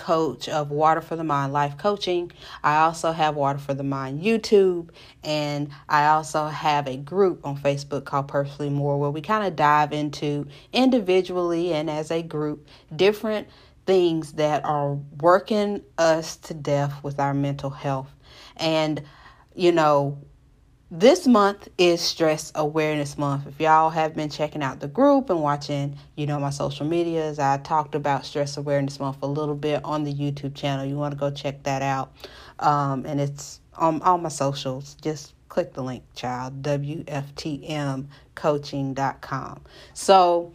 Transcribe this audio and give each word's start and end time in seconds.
Coach 0.00 0.48
of 0.48 0.70
Water 0.70 1.02
for 1.02 1.14
the 1.14 1.24
Mind 1.24 1.52
Life 1.52 1.76
Coaching. 1.76 2.32
I 2.64 2.78
also 2.78 3.12
have 3.12 3.36
Water 3.36 3.58
for 3.58 3.74
the 3.74 3.82
Mind 3.82 4.22
YouTube, 4.22 4.88
and 5.22 5.68
I 5.88 6.06
also 6.06 6.46
have 6.46 6.88
a 6.88 6.96
group 6.96 7.44
on 7.44 7.58
Facebook 7.58 8.06
called 8.06 8.28
Personally 8.28 8.70
More 8.70 8.98
where 8.98 9.10
we 9.10 9.20
kind 9.20 9.46
of 9.46 9.56
dive 9.56 9.92
into 9.92 10.46
individually 10.72 11.74
and 11.74 11.90
as 11.90 12.10
a 12.10 12.22
group 12.22 12.66
different 12.96 13.48
things 13.84 14.32
that 14.32 14.64
are 14.64 14.94
working 15.20 15.82
us 15.98 16.36
to 16.36 16.54
death 16.54 17.04
with 17.04 17.20
our 17.20 17.34
mental 17.34 17.70
health. 17.70 18.10
And, 18.56 19.02
you 19.54 19.72
know, 19.72 20.18
this 20.90 21.26
month 21.26 21.68
is 21.78 22.00
stress 22.00 22.50
awareness 22.56 23.16
month. 23.16 23.46
If 23.46 23.60
y'all 23.60 23.90
have 23.90 24.16
been 24.16 24.28
checking 24.28 24.60
out 24.60 24.80
the 24.80 24.88
group 24.88 25.30
and 25.30 25.40
watching 25.40 25.96
you 26.16 26.26
know 26.26 26.40
my 26.40 26.50
social 26.50 26.84
medias 26.84 27.38
i 27.38 27.58
talked 27.58 27.94
about 27.94 28.26
stress 28.26 28.56
awareness 28.56 28.98
month 28.98 29.18
a 29.22 29.26
little 29.26 29.54
bit 29.54 29.84
on 29.84 30.02
the 30.02 30.12
youtube 30.12 30.56
channel. 30.56 30.84
You 30.84 30.96
want 30.96 31.14
to 31.14 31.18
go 31.18 31.30
check 31.30 31.62
that 31.62 31.82
out. 31.82 32.12
Um, 32.58 33.06
and 33.06 33.20
it's 33.20 33.60
on 33.76 34.02
all 34.02 34.18
my 34.18 34.30
socials. 34.30 34.96
Just 35.00 35.34
click 35.48 35.74
the 35.74 35.82
link 35.82 36.02
child. 36.14 36.60
Wftmcoaching.com 36.62 39.60
so 39.94 40.52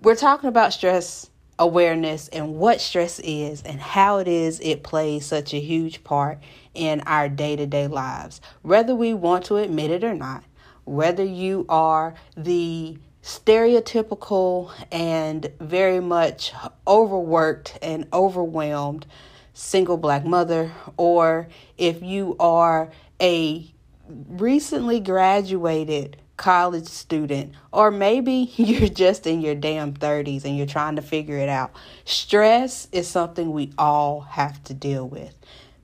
we're 0.00 0.16
talking 0.16 0.48
about 0.48 0.72
stress 0.72 1.28
awareness 1.58 2.28
and 2.28 2.54
what 2.54 2.80
stress 2.80 3.18
is 3.20 3.62
and 3.62 3.80
how 3.80 4.18
it 4.18 4.28
is 4.28 4.60
it 4.60 4.82
plays 4.82 5.26
such 5.26 5.52
a 5.52 5.60
huge 5.60 6.04
part 6.04 6.38
in 6.74 7.00
our 7.02 7.28
day 7.28 7.56
to 7.56 7.66
day 7.66 7.86
lives, 7.86 8.40
whether 8.62 8.94
we 8.94 9.12
want 9.14 9.44
to 9.44 9.56
admit 9.56 9.90
it 9.90 10.04
or 10.04 10.14
not, 10.14 10.44
whether 10.84 11.24
you 11.24 11.66
are 11.68 12.14
the 12.36 12.96
stereotypical 13.22 14.70
and 14.92 15.52
very 15.60 16.00
much 16.00 16.52
overworked 16.86 17.78
and 17.82 18.06
overwhelmed 18.12 19.06
single 19.52 19.96
black 19.96 20.24
mother, 20.24 20.72
or 20.96 21.48
if 21.76 22.02
you 22.02 22.36
are 22.38 22.90
a 23.20 23.68
recently 24.08 25.00
graduated 25.00 26.16
college 26.38 26.86
student, 26.86 27.52
or 27.70 27.90
maybe 27.90 28.50
you're 28.56 28.88
just 28.88 29.26
in 29.26 29.42
your 29.42 29.54
damn 29.54 29.92
30s 29.92 30.44
and 30.46 30.56
you're 30.56 30.66
trying 30.66 30.96
to 30.96 31.02
figure 31.02 31.36
it 31.36 31.50
out. 31.50 31.72
Stress 32.06 32.88
is 32.92 33.06
something 33.06 33.52
we 33.52 33.70
all 33.76 34.20
have 34.20 34.64
to 34.64 34.72
deal 34.72 35.06
with. 35.06 35.34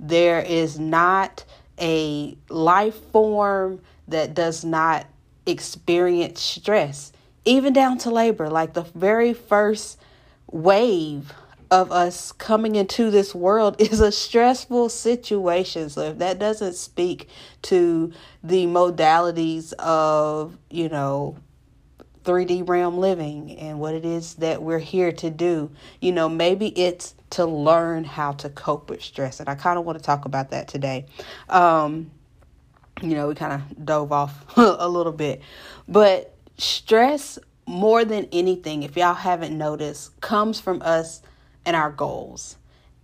There 0.00 0.40
is 0.40 0.78
not 0.78 1.44
a 1.78 2.36
life 2.48 2.96
form 3.12 3.80
that 4.08 4.34
does 4.34 4.64
not 4.64 5.06
experience 5.46 6.40
stress, 6.40 7.12
even 7.44 7.72
down 7.72 7.98
to 7.98 8.10
labor. 8.10 8.48
Like 8.48 8.72
the 8.72 8.82
very 8.82 9.34
first 9.34 9.98
wave 10.50 11.32
of 11.74 11.90
us 11.90 12.30
coming 12.30 12.76
into 12.76 13.10
this 13.10 13.34
world 13.34 13.76
is 13.80 14.00
a 14.00 14.12
stressful 14.12 14.88
situation. 14.88 15.90
So 15.90 16.02
if 16.02 16.18
that 16.18 16.38
doesn't 16.38 16.74
speak 16.74 17.28
to 17.62 18.12
the 18.42 18.66
modalities 18.66 19.72
of, 19.74 20.56
you 20.70 20.88
know, 20.88 21.36
3D 22.24 22.66
realm 22.66 22.98
living 22.98 23.58
and 23.58 23.80
what 23.80 23.94
it 23.94 24.04
is 24.04 24.34
that 24.36 24.62
we're 24.62 24.78
here 24.78 25.12
to 25.12 25.30
do, 25.30 25.70
you 26.00 26.12
know, 26.12 26.28
maybe 26.28 26.68
it's 26.68 27.14
to 27.30 27.44
learn 27.44 28.04
how 28.04 28.32
to 28.32 28.48
cope 28.48 28.88
with 28.88 29.02
stress. 29.02 29.40
And 29.40 29.48
I 29.48 29.56
kind 29.56 29.78
of 29.78 29.84
want 29.84 29.98
to 29.98 30.04
talk 30.04 30.24
about 30.24 30.50
that 30.50 30.68
today. 30.68 31.06
Um, 31.48 32.10
you 33.02 33.16
know, 33.16 33.28
we 33.28 33.34
kind 33.34 33.52
of 33.52 33.84
dove 33.84 34.12
off 34.12 34.44
a 34.56 34.88
little 34.88 35.12
bit, 35.12 35.42
but 35.88 36.34
stress 36.56 37.38
more 37.66 38.04
than 38.04 38.28
anything, 38.30 38.84
if 38.84 38.96
y'all 38.96 39.14
haven't 39.14 39.56
noticed, 39.56 40.18
comes 40.20 40.60
from 40.60 40.80
us 40.82 41.22
and 41.66 41.76
our 41.76 41.90
goals. 41.90 42.56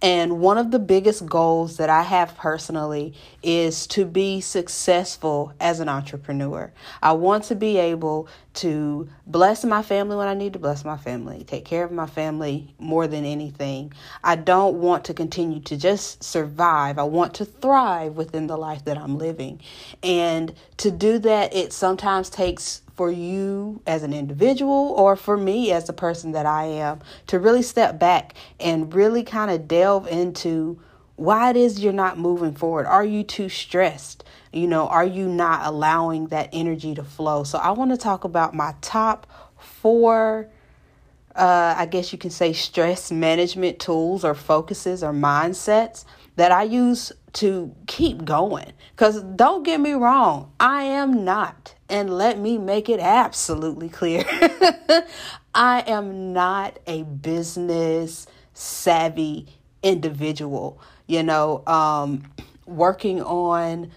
And 0.02 0.40
one 0.40 0.56
of 0.56 0.70
the 0.70 0.78
biggest 0.78 1.26
goals 1.26 1.76
that 1.76 1.90
I 1.90 2.02
have 2.02 2.34
personally 2.36 3.12
is 3.42 3.86
to 3.88 4.06
be 4.06 4.40
successful 4.40 5.52
as 5.60 5.78
an 5.78 5.90
entrepreneur. 5.90 6.72
I 7.02 7.12
want 7.12 7.44
to 7.44 7.54
be 7.54 7.76
able 7.76 8.26
to 8.54 9.10
bless 9.26 9.62
my 9.62 9.82
family 9.82 10.16
when 10.16 10.26
I 10.26 10.32
need 10.32 10.54
to 10.54 10.58
bless 10.58 10.86
my 10.86 10.96
family, 10.96 11.44
take 11.44 11.66
care 11.66 11.84
of 11.84 11.92
my 11.92 12.06
family 12.06 12.74
more 12.78 13.06
than 13.06 13.26
anything. 13.26 13.92
I 14.24 14.36
don't 14.36 14.80
want 14.80 15.04
to 15.04 15.14
continue 15.14 15.60
to 15.60 15.76
just 15.76 16.24
survive. 16.24 16.98
I 16.98 17.04
want 17.04 17.34
to 17.34 17.44
thrive 17.44 18.16
within 18.16 18.46
the 18.46 18.56
life 18.56 18.86
that 18.86 18.96
I'm 18.96 19.18
living. 19.18 19.60
And 20.02 20.54
to 20.78 20.90
do 20.90 21.18
that, 21.18 21.54
it 21.54 21.74
sometimes 21.74 22.30
takes 22.30 22.80
for 23.00 23.10
you 23.10 23.80
as 23.86 24.02
an 24.02 24.12
individual 24.12 24.92
or 24.94 25.16
for 25.16 25.38
me 25.38 25.72
as 25.72 25.86
the 25.86 25.92
person 25.94 26.32
that 26.32 26.44
I 26.44 26.64
am 26.64 27.00
to 27.28 27.38
really 27.38 27.62
step 27.62 27.98
back 27.98 28.34
and 28.60 28.92
really 28.92 29.22
kind 29.22 29.50
of 29.50 29.66
delve 29.66 30.06
into 30.06 30.78
why 31.16 31.48
it 31.48 31.56
is 31.56 31.80
you're 31.80 31.94
not 31.94 32.18
moving 32.18 32.52
forward. 32.52 32.84
Are 32.84 33.02
you 33.02 33.22
too 33.22 33.48
stressed? 33.48 34.22
You 34.52 34.66
know, 34.66 34.86
are 34.88 35.06
you 35.06 35.26
not 35.28 35.64
allowing 35.64 36.26
that 36.26 36.50
energy 36.52 36.94
to 36.94 37.02
flow? 37.02 37.42
So, 37.42 37.56
I 37.56 37.70
want 37.70 37.90
to 37.90 37.96
talk 37.96 38.24
about 38.24 38.54
my 38.54 38.74
top 38.82 39.26
four, 39.58 40.50
uh, 41.34 41.74
I 41.78 41.86
guess 41.86 42.12
you 42.12 42.18
can 42.18 42.28
say, 42.28 42.52
stress 42.52 43.10
management 43.10 43.78
tools 43.78 44.26
or 44.26 44.34
focuses 44.34 45.02
or 45.02 45.14
mindsets 45.14 46.04
that 46.36 46.52
I 46.52 46.64
use 46.64 47.12
to 47.32 47.74
keep 47.86 48.26
going. 48.26 48.74
Because 48.94 49.22
don't 49.22 49.62
get 49.62 49.80
me 49.80 49.92
wrong, 49.92 50.52
I 50.60 50.82
am 50.82 51.24
not 51.24 51.76
and 51.90 52.16
let 52.16 52.38
me 52.38 52.56
make 52.58 52.88
it 52.88 53.00
absolutely 53.00 53.88
clear 53.88 54.24
I 55.54 55.82
am 55.86 56.32
not 56.32 56.78
a 56.86 57.02
business 57.02 58.26
savvy 58.54 59.48
individual. 59.82 60.80
You 61.06 61.22
know, 61.22 61.66
um, 61.66 62.22
working 62.66 63.20
on 63.20 63.90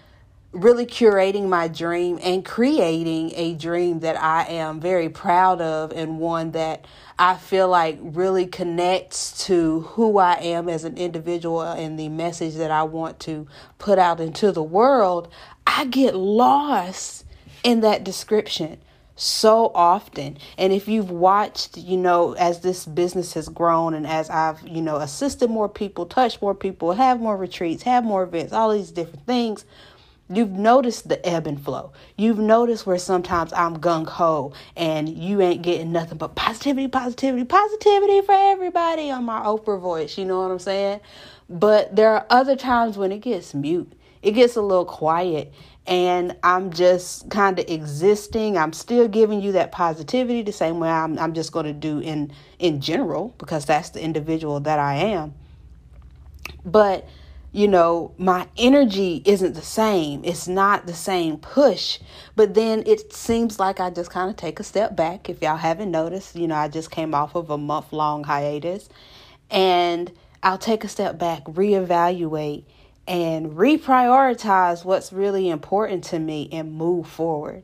really 0.54 0.86
curating 0.86 1.48
my 1.48 1.66
dream 1.68 2.18
and 2.22 2.44
creating 2.44 3.32
a 3.34 3.54
dream 3.54 4.00
that 4.00 4.20
I 4.20 4.44
am 4.44 4.80
very 4.80 5.08
proud 5.08 5.60
of 5.60 5.92
and 5.92 6.18
one 6.18 6.52
that 6.52 6.86
I 7.18 7.34
feel 7.34 7.68
like 7.68 7.98
really 8.00 8.46
connects 8.46 9.46
to 9.46 9.80
who 9.80 10.18
I 10.18 10.34
am 10.34 10.68
as 10.68 10.84
an 10.84 10.96
individual 10.96 11.62
and 11.62 11.98
the 11.98 12.08
message 12.08 12.54
that 12.54 12.70
I 12.70 12.84
want 12.84 13.18
to 13.20 13.48
put 13.78 13.98
out 13.98 14.20
into 14.20 14.52
the 14.52 14.62
world. 14.62 15.28
I 15.66 15.86
get 15.86 16.14
lost 16.14 17.24
in 17.64 17.80
that 17.80 18.04
description 18.04 18.78
so 19.16 19.70
often. 19.74 20.38
And 20.58 20.72
if 20.72 20.88
you've 20.88 21.10
watched, 21.10 21.76
you 21.76 21.96
know, 21.96 22.32
as 22.34 22.60
this 22.60 22.84
business 22.84 23.34
has 23.34 23.48
grown 23.48 23.94
and 23.94 24.06
as 24.06 24.30
I've, 24.30 24.66
you 24.66 24.82
know, 24.82 24.96
assisted 24.96 25.50
more 25.50 25.68
people, 25.68 26.06
touched 26.06 26.42
more 26.42 26.54
people, 26.54 26.92
have 26.92 27.20
more 27.20 27.36
retreats, 27.36 27.82
have 27.84 28.04
more 28.04 28.24
events, 28.24 28.52
all 28.52 28.72
these 28.72 28.90
different 28.90 29.24
things, 29.26 29.64
you've 30.28 30.50
noticed 30.50 31.08
the 31.08 31.24
ebb 31.26 31.46
and 31.46 31.62
flow. 31.62 31.92
You've 32.16 32.38
noticed 32.38 32.86
where 32.86 32.98
sometimes 32.98 33.52
I'm 33.52 33.78
gung 33.78 34.06
ho 34.06 34.52
and 34.76 35.08
you 35.08 35.40
ain't 35.40 35.62
getting 35.62 35.92
nothing 35.92 36.18
but 36.18 36.34
positivity, 36.34 36.88
positivity, 36.88 37.44
positivity 37.44 38.20
for 38.22 38.34
everybody 38.34 39.10
on 39.10 39.24
my 39.24 39.40
Oprah 39.40 39.80
voice. 39.80 40.18
You 40.18 40.24
know 40.24 40.40
what 40.40 40.50
I'm 40.50 40.58
saying? 40.58 41.00
But 41.48 41.94
there 41.94 42.10
are 42.10 42.26
other 42.30 42.56
times 42.56 42.96
when 42.96 43.12
it 43.12 43.20
gets 43.20 43.54
mute, 43.54 43.92
it 44.22 44.32
gets 44.32 44.56
a 44.56 44.62
little 44.62 44.86
quiet 44.86 45.52
and 45.86 46.36
I'm 46.42 46.72
just 46.72 47.28
kind 47.30 47.58
of 47.58 47.68
existing. 47.68 48.56
I'm 48.56 48.72
still 48.72 49.06
giving 49.08 49.42
you 49.42 49.52
that 49.52 49.72
positivity 49.72 50.42
the 50.42 50.52
same 50.52 50.80
way 50.80 50.88
I'm 50.88 51.18
I'm 51.18 51.34
just 51.34 51.52
going 51.52 51.66
to 51.66 51.72
do 51.72 51.98
in 51.98 52.32
in 52.58 52.80
general 52.80 53.34
because 53.38 53.64
that's 53.66 53.90
the 53.90 54.02
individual 54.02 54.60
that 54.60 54.78
I 54.78 54.94
am. 54.94 55.34
But 56.64 57.06
you 57.52 57.68
know, 57.68 58.12
my 58.18 58.48
energy 58.56 59.22
isn't 59.24 59.54
the 59.54 59.62
same. 59.62 60.24
It's 60.24 60.48
not 60.48 60.88
the 60.88 60.94
same 60.94 61.36
push. 61.36 62.00
But 62.34 62.54
then 62.54 62.82
it 62.84 63.12
seems 63.12 63.60
like 63.60 63.78
I 63.78 63.90
just 63.90 64.10
kind 64.10 64.28
of 64.28 64.36
take 64.36 64.58
a 64.58 64.64
step 64.64 64.96
back. 64.96 65.30
If 65.30 65.40
y'all 65.40 65.56
haven't 65.56 65.92
noticed, 65.92 66.34
you 66.34 66.48
know, 66.48 66.56
I 66.56 66.66
just 66.66 66.90
came 66.90 67.14
off 67.14 67.36
of 67.36 67.50
a 67.50 67.58
month 67.58 67.92
long 67.92 68.24
hiatus 68.24 68.88
and 69.52 70.10
I'll 70.42 70.58
take 70.58 70.82
a 70.82 70.88
step 70.88 71.16
back, 71.16 71.44
reevaluate, 71.44 72.64
and 73.06 73.52
reprioritize 73.52 74.84
what's 74.84 75.12
really 75.12 75.48
important 75.50 76.04
to 76.04 76.18
me 76.18 76.48
and 76.52 76.72
move 76.72 77.06
forward 77.06 77.62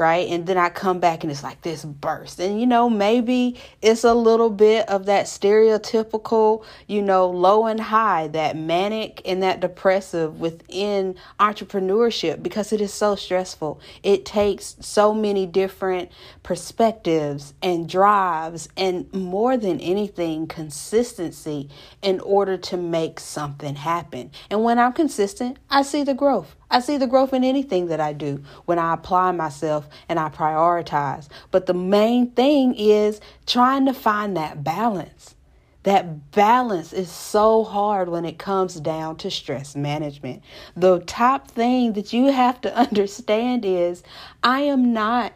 right? 0.00 0.30
And 0.30 0.46
then 0.46 0.56
I 0.56 0.70
come 0.70 0.98
back 0.98 1.22
and 1.22 1.30
it's 1.30 1.42
like 1.42 1.60
this 1.60 1.84
burst. 1.84 2.40
And 2.40 2.58
you 2.58 2.66
know, 2.66 2.88
maybe 2.88 3.60
it's 3.82 4.02
a 4.02 4.14
little 4.14 4.48
bit 4.48 4.88
of 4.88 5.04
that 5.06 5.26
stereotypical, 5.26 6.64
you 6.86 7.02
know, 7.02 7.28
low 7.28 7.66
and 7.66 7.78
high, 7.78 8.28
that 8.28 8.56
manic 8.56 9.20
and 9.26 9.42
that 9.42 9.60
depressive 9.60 10.40
within 10.40 11.16
entrepreneurship 11.38 12.42
because 12.42 12.72
it 12.72 12.80
is 12.80 12.94
so 12.94 13.14
stressful. 13.14 13.78
It 14.02 14.24
takes 14.24 14.74
so 14.80 15.12
many 15.12 15.44
different 15.44 16.10
perspectives 16.42 17.52
and 17.62 17.86
drives 17.86 18.70
and 18.78 19.12
more 19.12 19.58
than 19.58 19.80
anything, 19.80 20.46
consistency 20.46 21.68
in 22.00 22.20
order 22.20 22.56
to 22.56 22.78
make 22.78 23.20
something 23.20 23.74
happen. 23.74 24.30
And 24.48 24.64
when 24.64 24.78
I'm 24.78 24.94
consistent, 24.94 25.58
I 25.68 25.82
see 25.82 26.04
the 26.04 26.14
growth. 26.14 26.56
I 26.70 26.80
see 26.80 26.96
the 26.96 27.06
growth 27.06 27.32
in 27.32 27.44
anything 27.44 27.88
that 27.88 28.00
I 28.00 28.12
do 28.12 28.42
when 28.66 28.78
I 28.78 28.94
apply 28.94 29.32
myself 29.32 29.88
and 30.08 30.18
I 30.18 30.28
prioritize. 30.28 31.28
But 31.50 31.66
the 31.66 31.74
main 31.74 32.30
thing 32.30 32.74
is 32.74 33.20
trying 33.46 33.86
to 33.86 33.94
find 33.94 34.36
that 34.36 34.62
balance. 34.62 35.34
That 35.82 36.30
balance 36.32 36.92
is 36.92 37.10
so 37.10 37.64
hard 37.64 38.10
when 38.10 38.26
it 38.26 38.38
comes 38.38 38.74
down 38.74 39.16
to 39.16 39.30
stress 39.30 39.74
management. 39.74 40.42
The 40.76 41.00
top 41.00 41.48
thing 41.48 41.94
that 41.94 42.12
you 42.12 42.26
have 42.26 42.60
to 42.62 42.76
understand 42.76 43.64
is 43.64 44.02
I 44.42 44.60
am 44.60 44.92
not 44.92 45.32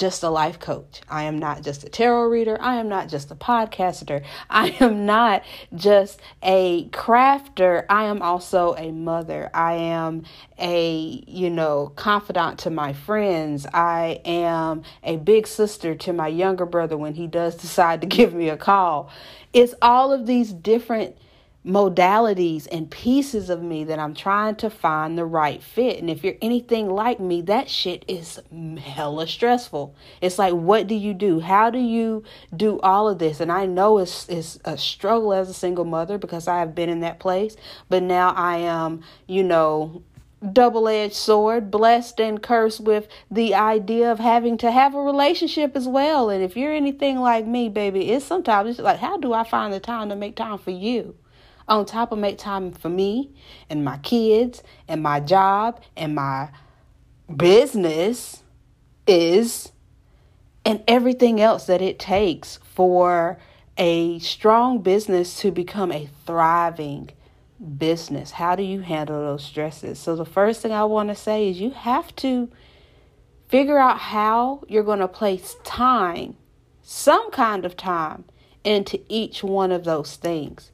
just 0.00 0.22
a 0.22 0.30
life 0.30 0.58
coach. 0.58 1.02
I 1.10 1.24
am 1.24 1.38
not 1.38 1.62
just 1.62 1.84
a 1.84 1.90
tarot 1.90 2.28
reader. 2.28 2.56
I 2.60 2.76
am 2.76 2.88
not 2.88 3.08
just 3.08 3.30
a 3.30 3.34
podcaster. 3.34 4.24
I 4.48 4.70
am 4.80 5.04
not 5.04 5.44
just 5.74 6.20
a 6.42 6.88
crafter. 6.88 7.84
I 7.90 8.04
am 8.04 8.22
also 8.22 8.74
a 8.76 8.90
mother. 8.90 9.50
I 9.52 9.74
am 9.74 10.24
a, 10.58 11.22
you 11.26 11.50
know, 11.50 11.92
confidant 11.96 12.60
to 12.60 12.70
my 12.70 12.94
friends. 12.94 13.66
I 13.74 14.22
am 14.24 14.82
a 15.04 15.18
big 15.18 15.46
sister 15.46 15.94
to 15.96 16.12
my 16.14 16.28
younger 16.28 16.64
brother 16.64 16.96
when 16.96 17.14
he 17.14 17.26
does 17.26 17.54
decide 17.60 18.00
to 18.00 18.06
give 18.06 18.32
me 18.32 18.48
a 18.48 18.56
call. 18.56 19.10
It's 19.52 19.74
all 19.82 20.12
of 20.12 20.26
these 20.26 20.52
different 20.52 21.16
modalities 21.64 22.66
and 22.72 22.90
pieces 22.90 23.50
of 23.50 23.62
me 23.62 23.84
that 23.84 23.98
I'm 23.98 24.14
trying 24.14 24.56
to 24.56 24.70
find 24.70 25.18
the 25.18 25.26
right 25.26 25.62
fit. 25.62 25.98
And 25.98 26.08
if 26.08 26.24
you're 26.24 26.36
anything 26.40 26.88
like 26.88 27.20
me, 27.20 27.42
that 27.42 27.68
shit 27.68 28.04
is 28.08 28.40
hella 28.78 29.26
stressful. 29.26 29.94
It's 30.22 30.38
like, 30.38 30.54
what 30.54 30.86
do 30.86 30.94
you 30.94 31.12
do? 31.12 31.40
How 31.40 31.68
do 31.68 31.78
you 31.78 32.24
do 32.56 32.80
all 32.80 33.08
of 33.08 33.18
this? 33.18 33.40
And 33.40 33.52
I 33.52 33.66
know 33.66 33.98
it's, 33.98 34.26
it's 34.28 34.58
a 34.64 34.78
struggle 34.78 35.34
as 35.34 35.50
a 35.50 35.54
single 35.54 35.84
mother 35.84 36.16
because 36.16 36.48
I 36.48 36.60
have 36.60 36.74
been 36.74 36.88
in 36.88 37.00
that 37.00 37.20
place, 37.20 37.56
but 37.90 38.02
now 38.02 38.30
I 38.30 38.56
am, 38.58 39.02
you 39.26 39.42
know, 39.42 40.02
double 40.52 40.88
edged 40.88 41.14
sword, 41.14 41.70
blessed 41.70 42.18
and 42.18 42.42
cursed 42.42 42.80
with 42.80 43.06
the 43.30 43.54
idea 43.54 44.10
of 44.10 44.18
having 44.18 44.56
to 44.56 44.70
have 44.70 44.94
a 44.94 45.02
relationship 45.02 45.76
as 45.76 45.86
well. 45.86 46.30
And 46.30 46.42
if 46.42 46.56
you're 46.56 46.72
anything 46.72 47.18
like 47.18 47.46
me, 47.46 47.68
baby, 47.68 48.10
it's 48.10 48.24
sometimes 48.24 48.70
it's 48.70 48.78
like, 48.78 49.00
how 49.00 49.18
do 49.18 49.34
I 49.34 49.44
find 49.44 49.74
the 49.74 49.80
time 49.80 50.08
to 50.08 50.16
make 50.16 50.36
time 50.36 50.56
for 50.56 50.70
you? 50.70 51.16
On 51.70 51.86
top 51.86 52.12
of 52.12 52.18
make 52.18 52.36
time 52.36 52.72
for 52.72 52.88
me 52.90 53.30
and 53.70 53.84
my 53.84 53.96
kids 53.98 54.62
and 54.88 55.02
my 55.02 55.20
job 55.20 55.80
and 55.96 56.14
my 56.14 56.50
business 57.34 58.42
is 59.06 59.70
and 60.64 60.82
everything 60.86 61.40
else 61.40 61.66
that 61.66 61.80
it 61.80 61.98
takes 61.98 62.58
for 62.64 63.38
a 63.78 64.18
strong 64.18 64.82
business 64.82 65.38
to 65.40 65.50
become 65.50 65.90
a 65.92 66.10
thriving 66.26 67.10
business. 67.78 68.32
How 68.32 68.56
do 68.56 68.62
you 68.62 68.80
handle 68.80 69.20
those 69.20 69.44
stresses? 69.44 69.98
So, 69.98 70.16
the 70.16 70.24
first 70.24 70.60
thing 70.60 70.72
I 70.72 70.84
want 70.84 71.08
to 71.08 71.14
say 71.14 71.48
is 71.48 71.60
you 71.60 71.70
have 71.70 72.14
to 72.16 72.50
figure 73.48 73.78
out 73.78 73.98
how 73.98 74.64
you're 74.68 74.82
going 74.82 74.98
to 74.98 75.08
place 75.08 75.56
time, 75.64 76.36
some 76.82 77.30
kind 77.30 77.64
of 77.64 77.76
time, 77.76 78.24
into 78.64 79.00
each 79.08 79.42
one 79.42 79.72
of 79.72 79.84
those 79.84 80.16
things. 80.16 80.72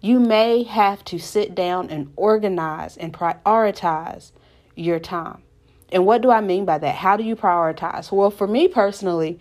You 0.00 0.18
may 0.18 0.62
have 0.62 1.04
to 1.06 1.18
sit 1.18 1.54
down 1.54 1.90
and 1.90 2.12
organize 2.16 2.96
and 2.96 3.12
prioritize 3.12 4.32
your 4.74 4.98
time. 4.98 5.42
And 5.92 6.06
what 6.06 6.22
do 6.22 6.30
I 6.30 6.40
mean 6.40 6.64
by 6.64 6.78
that? 6.78 6.94
How 6.94 7.16
do 7.16 7.24
you 7.24 7.36
prioritize? 7.36 8.10
Well, 8.10 8.30
for 8.30 8.46
me 8.46 8.68
personally, 8.68 9.40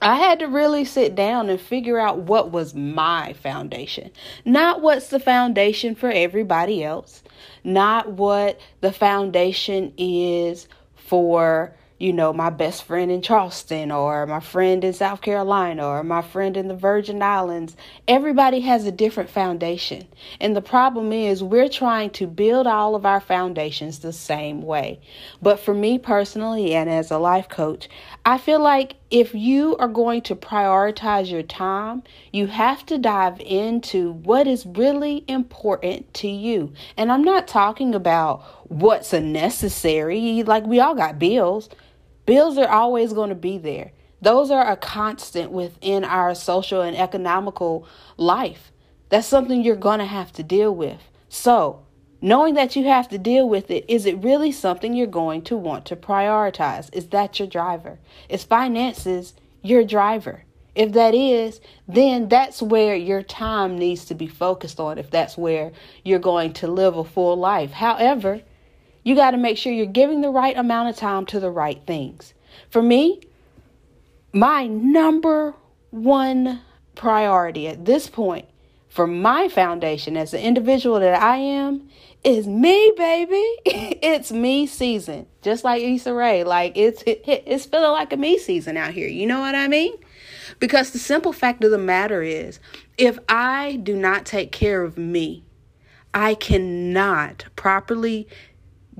I 0.00 0.16
had 0.16 0.38
to 0.40 0.46
really 0.46 0.84
sit 0.84 1.14
down 1.14 1.48
and 1.48 1.60
figure 1.60 1.98
out 1.98 2.18
what 2.18 2.50
was 2.50 2.74
my 2.74 3.32
foundation. 3.34 4.10
Not 4.44 4.80
what's 4.80 5.08
the 5.08 5.20
foundation 5.20 5.94
for 5.94 6.10
everybody 6.10 6.84
else, 6.84 7.22
not 7.64 8.12
what 8.12 8.60
the 8.80 8.92
foundation 8.92 9.92
is 9.96 10.68
for 10.94 11.74
you 11.98 12.12
know, 12.12 12.32
my 12.32 12.48
best 12.48 12.84
friend 12.84 13.10
in 13.10 13.20
Charleston 13.20 13.90
or 13.90 14.24
my 14.26 14.38
friend 14.38 14.84
in 14.84 14.92
South 14.92 15.20
Carolina 15.20 15.84
or 15.84 16.04
my 16.04 16.22
friend 16.22 16.56
in 16.56 16.68
the 16.68 16.76
Virgin 16.76 17.20
Islands. 17.22 17.76
Everybody 18.06 18.60
has 18.60 18.86
a 18.86 18.92
different 18.92 19.30
foundation. 19.30 20.06
And 20.40 20.54
the 20.54 20.62
problem 20.62 21.12
is 21.12 21.42
we're 21.42 21.68
trying 21.68 22.10
to 22.10 22.28
build 22.28 22.68
all 22.68 22.94
of 22.94 23.04
our 23.04 23.20
foundations 23.20 23.98
the 23.98 24.12
same 24.12 24.62
way. 24.62 25.00
But 25.42 25.58
for 25.58 25.74
me 25.74 25.98
personally 25.98 26.72
and 26.72 26.88
as 26.88 27.10
a 27.10 27.18
life 27.18 27.48
coach, 27.48 27.88
I 28.24 28.38
feel 28.38 28.60
like 28.60 28.94
if 29.10 29.34
you 29.34 29.76
are 29.78 29.88
going 29.88 30.22
to 30.22 30.36
prioritize 30.36 31.30
your 31.30 31.42
time, 31.42 32.04
you 32.32 32.46
have 32.46 32.86
to 32.86 32.98
dive 32.98 33.40
into 33.40 34.12
what 34.12 34.46
is 34.46 34.66
really 34.66 35.24
important 35.26 36.12
to 36.14 36.28
you. 36.28 36.72
And 36.96 37.10
I'm 37.10 37.24
not 37.24 37.48
talking 37.48 37.94
about 37.94 38.42
what's 38.68 39.12
a 39.12 39.20
necessary, 39.20 40.44
like 40.44 40.64
we 40.64 40.78
all 40.78 40.94
got 40.94 41.18
bills. 41.18 41.68
Bills 42.28 42.58
are 42.58 42.68
always 42.68 43.14
going 43.14 43.30
to 43.30 43.34
be 43.34 43.56
there. 43.56 43.92
Those 44.20 44.50
are 44.50 44.70
a 44.70 44.76
constant 44.76 45.50
within 45.50 46.04
our 46.04 46.34
social 46.34 46.82
and 46.82 46.94
economical 46.94 47.88
life. 48.18 48.70
That's 49.08 49.26
something 49.26 49.64
you're 49.64 49.76
going 49.76 50.00
to 50.00 50.04
have 50.04 50.30
to 50.32 50.42
deal 50.42 50.74
with. 50.74 51.00
So, 51.30 51.86
knowing 52.20 52.52
that 52.52 52.76
you 52.76 52.84
have 52.84 53.08
to 53.08 53.18
deal 53.18 53.48
with 53.48 53.70
it, 53.70 53.86
is 53.88 54.04
it 54.04 54.22
really 54.22 54.52
something 54.52 54.92
you're 54.92 55.06
going 55.06 55.40
to 55.44 55.56
want 55.56 55.86
to 55.86 55.96
prioritize? 55.96 56.94
Is 56.94 57.06
that 57.08 57.38
your 57.38 57.48
driver? 57.48 57.98
Is 58.28 58.44
finances 58.44 59.32
your 59.62 59.82
driver? 59.82 60.44
If 60.74 60.92
that 60.92 61.14
is, 61.14 61.62
then 61.88 62.28
that's 62.28 62.60
where 62.60 62.94
your 62.94 63.22
time 63.22 63.78
needs 63.78 64.04
to 64.04 64.14
be 64.14 64.26
focused 64.26 64.78
on, 64.78 64.98
if 64.98 65.10
that's 65.10 65.38
where 65.38 65.72
you're 66.04 66.18
going 66.18 66.52
to 66.52 66.68
live 66.68 66.94
a 66.98 67.04
full 67.04 67.38
life. 67.38 67.70
However, 67.70 68.42
you 69.08 69.14
got 69.14 69.30
to 69.30 69.38
make 69.38 69.56
sure 69.56 69.72
you're 69.72 69.86
giving 69.86 70.20
the 70.20 70.28
right 70.28 70.54
amount 70.54 70.90
of 70.90 70.96
time 70.96 71.24
to 71.24 71.40
the 71.40 71.50
right 71.50 71.80
things. 71.86 72.34
For 72.68 72.82
me, 72.82 73.22
my 74.34 74.66
number 74.66 75.54
one 75.90 76.60
priority 76.94 77.68
at 77.68 77.86
this 77.86 78.06
point 78.06 78.46
for 78.90 79.06
my 79.06 79.48
foundation 79.48 80.14
as 80.14 80.32
the 80.32 80.42
individual 80.42 81.00
that 81.00 81.22
I 81.22 81.36
am 81.36 81.88
is 82.22 82.46
me, 82.46 82.92
baby. 82.98 83.34
it's 83.64 84.30
me 84.30 84.66
season. 84.66 85.26
Just 85.40 85.64
like 85.64 85.82
Issa 85.82 86.12
Rae. 86.12 86.44
Like 86.44 86.76
it's 86.76 87.02
it, 87.06 87.22
it's 87.26 87.64
feeling 87.64 87.92
like 87.92 88.12
a 88.12 88.18
me 88.18 88.36
season 88.36 88.76
out 88.76 88.92
here. 88.92 89.08
You 89.08 89.26
know 89.26 89.40
what 89.40 89.54
I 89.54 89.68
mean? 89.68 89.94
Because 90.58 90.90
the 90.90 90.98
simple 90.98 91.32
fact 91.32 91.64
of 91.64 91.70
the 91.70 91.78
matter 91.78 92.22
is, 92.22 92.60
if 92.98 93.18
I 93.26 93.80
do 93.82 93.96
not 93.96 94.26
take 94.26 94.52
care 94.52 94.82
of 94.82 94.98
me, 94.98 95.44
I 96.12 96.34
cannot 96.34 97.44
properly 97.54 98.28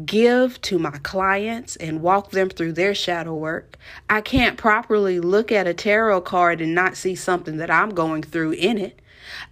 give 0.05 0.61
to 0.63 0.79
my 0.79 0.99
clients 0.99 1.77
and 1.77 2.03
walk 2.03 2.31
them 2.31 2.49
through 2.49 2.73
their 2.73 2.95
shadow 2.95 3.35
work. 3.35 3.77
I 4.09 4.21
can't 4.21 4.57
properly 4.57 5.21
look 5.21 5.51
at 5.51 5.67
a 5.67 5.75
tarot 5.75 6.23
card 6.23 6.61
and 6.61 6.75
not 6.75 6.97
see 6.97 7.15
something 7.15 7.57
that 7.57 7.71
I'm 7.71 7.91
going 7.91 8.23
through 8.23 8.53
in 8.53 8.79
it. 8.79 9.01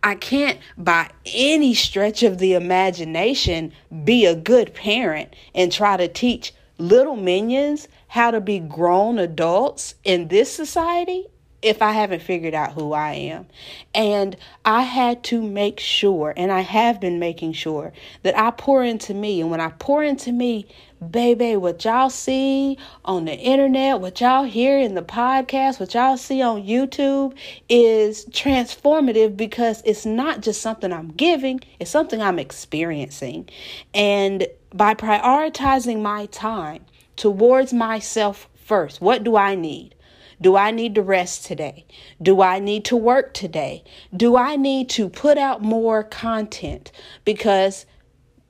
I 0.03 0.15
can't, 0.15 0.59
by 0.79 1.11
any 1.27 1.75
stretch 1.75 2.23
of 2.23 2.39
the 2.39 2.55
imagination, 2.55 3.73
be 4.05 4.25
a 4.25 4.35
good 4.35 4.73
parent 4.73 5.35
and 5.55 5.71
try 5.71 5.97
to 5.97 6.09
teach 6.09 6.55
little 6.79 7.17
minions 7.17 7.89
how 8.09 8.31
to 8.31 8.41
be 8.41 8.59
grown 8.59 9.19
adults 9.19 9.95
in 10.05 10.29
this 10.29 10.53
society 10.53 11.27
if 11.63 11.83
I 11.83 11.93
haven't 11.93 12.23
figured 12.23 12.55
out 12.55 12.73
who 12.73 12.93
I 12.93 13.13
am. 13.15 13.47
And 13.95 14.37
I 14.65 14.83
had 14.83 15.25
to 15.25 15.43
make 15.43 15.81
sure, 15.81 16.33
and 16.37 16.53
I 16.53 16.61
have 16.61 17.01
been 17.01 17.19
making 17.19 17.55
sure, 17.55 17.93
that 18.23 18.39
I 18.39 18.51
pour 18.51 18.85
into 18.85 19.15
me. 19.15 19.41
And 19.41 19.51
when 19.51 19.61
I 19.61 19.71
pour 19.79 20.03
into 20.05 20.33
me, 20.33 20.67
baby, 21.11 21.57
what 21.57 21.85
y'all 21.85 22.11
see 22.11 22.79
on 23.05 23.25
the 23.25 23.35
internet, 23.35 24.01
what 24.01 24.21
y'all 24.21 24.45
hear 24.45 24.79
in 24.79 24.95
the 24.95 25.03
podcast, 25.03 25.81
what 25.81 25.95
y'all 25.95 26.17
see 26.17 26.41
on 26.43 26.63
YouTube 26.63 27.37
is 27.69 28.27
transformative 28.27 29.37
because 29.37 29.83
it's 29.85 30.07
not 30.07 30.43
just 30.43 30.61
something 30.61 30.93
I'm 30.93 31.09
giving, 31.13 31.61
it's 31.81 31.91
something 31.91 32.23
I'm 32.23 32.39
experiencing. 32.39 33.49
And 33.93 34.47
by 34.73 34.95
prioritizing 34.95 36.01
my 36.01 36.27
time 36.27 36.85
towards 37.17 37.73
myself 37.73 38.49
first, 38.55 39.01
what 39.01 39.25
do 39.25 39.37
I 39.37 39.55
need? 39.55 39.96
Do 40.41 40.57
I 40.57 40.71
need 40.71 40.95
to 40.97 41.03
rest 41.03 41.47
today? 41.47 41.87
Do 42.21 42.43
I 42.43 42.59
need 42.59 42.85
to 42.87 42.97
work 42.97 43.33
today? 43.33 43.85
Do 44.15 44.37
I 44.37 44.57
need 44.57 44.91
to 44.91 45.09
put 45.09 45.39
out 45.39 45.63
more 45.63 46.03
content? 46.03 46.93
Because 47.25 47.87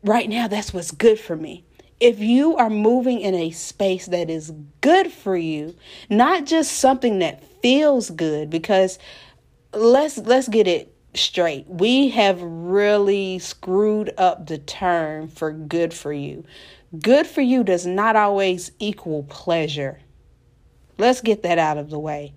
right 0.03 0.29
now, 0.29 0.49
that's 0.49 0.75
what's 0.75 0.91
good 0.91 1.19
for 1.21 1.37
me. 1.37 1.65
If 2.01 2.19
you 2.19 2.57
are 2.57 2.69
moving 2.69 3.21
in 3.21 3.35
a 3.35 3.53
space 3.53 4.07
that 4.07 4.29
is 4.29 4.53
good 4.81 5.13
for 5.13 5.37
you, 5.37 5.75
not 6.11 6.45
just 6.45 6.73
something 6.73 7.21
that 7.21 7.43
feels 7.63 8.11
good, 8.11 8.51
because 8.51 8.99
let's 9.73 10.19
let's 10.19 10.49
get 10.49 10.67
it 10.67 10.95
straight. 11.15 11.67
We 11.69 12.09
have 12.11 12.43
really 12.43 13.39
screwed 13.39 14.13
up 14.19 14.47
the 14.47 14.59
term 14.59 15.29
for 15.29 15.53
good 15.53 15.95
for 15.95 16.13
you. 16.13 16.45
Good 17.01 17.27
for 17.27 17.41
you 17.41 17.65
does 17.65 17.87
not 17.87 18.17
always 18.17 18.73
equal 18.79 19.23
pleasure. 19.25 20.01
Let's 20.99 21.21
get 21.21 21.43
that 21.43 21.59
out 21.59 21.79
of 21.79 21.91
the 21.91 21.99
way. 21.99 22.33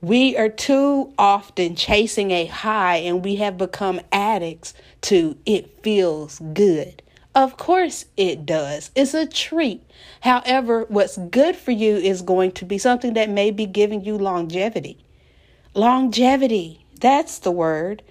We 0.00 0.36
are 0.36 0.48
too 0.48 1.12
often 1.16 1.76
chasing 1.76 2.32
a 2.32 2.46
high 2.46 2.96
and 2.96 3.24
we 3.24 3.36
have 3.36 3.56
become 3.56 4.00
addicts 4.10 4.74
to 5.02 5.36
it 5.46 5.82
feels 5.82 6.40
good. 6.52 7.02
Of 7.34 7.56
course 7.56 8.04
it 8.16 8.44
does. 8.44 8.90
It's 8.94 9.14
a 9.14 9.26
treat. 9.26 9.82
However, 10.20 10.86
what's 10.88 11.16
good 11.16 11.56
for 11.56 11.70
you 11.70 11.96
is 11.96 12.20
going 12.20 12.52
to 12.52 12.64
be 12.64 12.78
something 12.78 13.14
that 13.14 13.30
may 13.30 13.50
be 13.50 13.64
giving 13.64 14.04
you 14.04 14.18
longevity. 14.18 14.98
Longevity. 15.74 16.84
That's 17.00 17.38
the 17.38 17.50
word. 17.50 18.02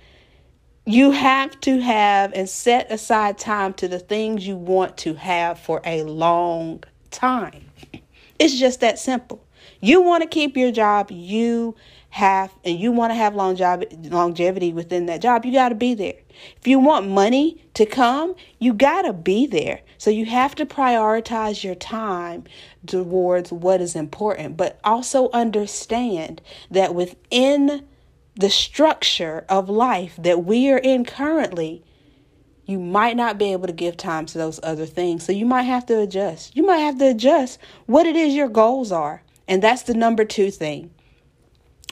You 0.85 1.11
have 1.11 1.59
to 1.61 1.79
have 1.81 2.33
and 2.33 2.49
set 2.49 2.91
aside 2.91 3.37
time 3.37 3.73
to 3.75 3.87
the 3.87 3.99
things 3.99 4.47
you 4.47 4.55
want 4.55 4.97
to 4.97 5.13
have 5.13 5.59
for 5.59 5.81
a 5.85 6.03
long 6.03 6.83
time. 7.11 7.65
It's 8.39 8.57
just 8.57 8.79
that 8.79 8.97
simple. 8.97 9.45
You 9.81 10.01
want 10.01 10.21
to 10.21 10.29
keep 10.29 10.55
your 10.55 10.71
job, 10.71 11.09
you 11.11 11.75
have, 12.11 12.53
and 12.63 12.79
you 12.79 12.91
want 12.91 13.11
to 13.11 13.15
have 13.15 13.33
longevity 13.35 14.73
within 14.73 15.07
that 15.07 15.21
job, 15.21 15.43
you 15.43 15.51
got 15.51 15.69
to 15.69 15.75
be 15.75 15.93
there. 15.93 16.19
If 16.57 16.67
you 16.67 16.77
want 16.77 17.07
money 17.09 17.63
to 17.73 17.85
come, 17.85 18.35
you 18.59 18.73
got 18.73 19.03
to 19.03 19.13
be 19.13 19.47
there. 19.47 19.81
So 19.97 20.11
you 20.11 20.25
have 20.25 20.53
to 20.55 20.65
prioritize 20.65 21.63
your 21.63 21.75
time 21.75 22.43
towards 22.85 23.51
what 23.51 23.81
is 23.81 23.95
important, 23.95 24.57
but 24.57 24.79
also 24.83 25.29
understand 25.31 26.41
that 26.69 26.93
within 26.93 27.87
the 28.35 28.49
structure 28.49 29.45
of 29.49 29.69
life 29.69 30.15
that 30.17 30.43
we 30.43 30.69
are 30.69 30.77
in 30.77 31.05
currently, 31.05 31.83
you 32.65 32.77
might 32.79 33.17
not 33.17 33.37
be 33.37 33.51
able 33.51 33.67
to 33.67 33.73
give 33.73 33.97
time 33.97 34.25
to 34.27 34.37
those 34.37 34.59
other 34.63 34.85
things. 34.85 35.25
So 35.25 35.31
you 35.31 35.45
might 35.45 35.63
have 35.63 35.85
to 35.87 35.99
adjust. 35.99 36.55
You 36.55 36.63
might 36.63 36.77
have 36.77 36.97
to 36.99 37.09
adjust 37.09 37.57
what 37.85 38.05
it 38.05 38.15
is 38.15 38.33
your 38.33 38.49
goals 38.49 38.91
are. 38.91 39.23
And 39.47 39.61
that's 39.61 39.83
the 39.83 39.93
number 39.93 40.25
two 40.25 40.51
thing. 40.51 40.91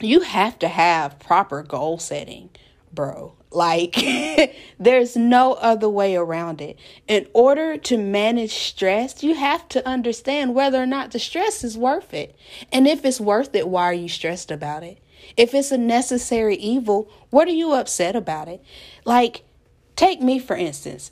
You 0.01 0.22
have 0.22 0.58
to 0.60 0.68
have 0.68 1.20
proper 1.20 1.63
goal 1.63 2.00
setting, 2.00 2.50
bro. 2.94 3.36
Like, 3.51 3.96
there's 4.79 5.18
no 5.18 5.53
other 5.53 5.89
way 5.89 6.15
around 6.15 6.62
it. 6.62 6.77
In 7.08 7.27
order 7.34 7.77
to 7.77 7.98
manage 7.98 8.53
stress, 8.53 9.24
you 9.24 9.36
have 9.36 9.68
to 9.70 9.86
understand 9.88 10.53
whether 10.53 10.82
or 10.82 10.86
not 10.86 11.12
the 11.12 11.20
stress 11.20 11.63
is 11.63 11.77
worth 11.77 12.13
it. 12.13 12.36
And 12.72 12.88
if 12.88 13.03
it's 13.03 13.20
worth 13.20 13.56
it, 13.56 13.68
why 13.68 13.86
are 13.86 13.94
you 13.94 14.08
stressed 14.08 14.51
about 14.51 14.84
it? 14.84 15.00
If 15.36 15.53
it's 15.53 15.72
a 15.72 15.77
necessary 15.77 16.56
evil, 16.56 17.10
what 17.29 17.48
are 17.48 17.51
you 17.51 17.74
upset 17.74 18.15
about 18.15 18.48
it? 18.48 18.63
Like, 19.03 19.44
take 19.96 20.22
me 20.22 20.39
for 20.39 20.56
instance. 20.56 21.12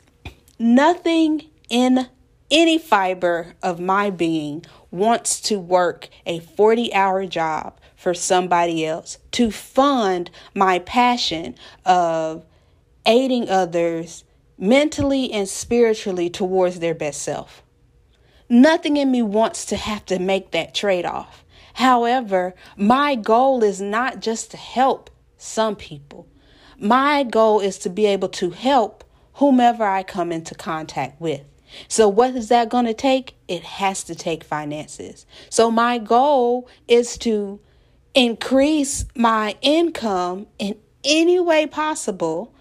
Nothing 0.60 1.50
in 1.70 2.08
any 2.50 2.78
fiber 2.78 3.56
of 3.62 3.80
my 3.80 4.10
being 4.10 4.66
wants 4.92 5.42
to 5.42 5.60
work 5.60 6.10
a 6.26 6.40
40 6.40 6.94
hour 6.94 7.26
job 7.26 7.80
for 7.96 8.14
somebody 8.14 8.86
else 8.86 9.18
to 9.32 9.52
fund 9.52 10.32
my 10.54 10.80
passion 10.80 11.56
of 11.86 12.46
aiding 13.06 13.50
others 13.50 14.24
mentally 14.58 15.32
and 15.32 15.48
spiritually 15.48 16.30
towards 16.30 16.80
their 16.80 16.96
best 16.96 17.22
self. 17.22 17.64
Nothing 18.50 18.98
in 18.98 19.12
me 19.12 19.22
wants 19.22 19.66
to 19.66 19.76
have 19.76 20.06
to 20.06 20.20
make 20.20 20.52
that 20.52 20.74
trade 20.74 21.06
off. 21.06 21.44
However, 21.74 22.56
my 22.76 23.16
goal 23.16 23.64
is 23.64 23.82
not 23.82 24.22
just 24.22 24.52
to 24.52 24.58
help 24.58 25.10
some 25.38 25.76
people. 25.76 26.28
My 26.80 27.24
goal 27.24 27.60
is 27.60 27.78
to 27.80 27.90
be 27.90 28.06
able 28.06 28.30
to 28.30 28.52
help 28.52 29.04
whomever 29.34 29.84
I 29.84 30.04
come 30.04 30.32
into 30.32 30.56
contact 30.56 31.20
with. 31.20 31.42
So, 31.88 32.08
what 32.08 32.36
is 32.36 32.50
that 32.50 32.70
going 32.70 32.86
to 32.86 32.94
take? 32.94 33.36
It 33.48 33.64
has 33.64 34.04
to 34.06 34.16
take 34.16 34.44
finances. 34.44 35.26
So, 35.50 35.72
my 35.72 35.98
goal 35.98 36.68
is 36.88 37.18
to 37.20 37.60
increase 38.14 39.06
my 39.16 39.56
income 39.62 40.48
in 40.58 40.78
any 41.04 41.40
way 41.40 41.68
possible 41.68 42.54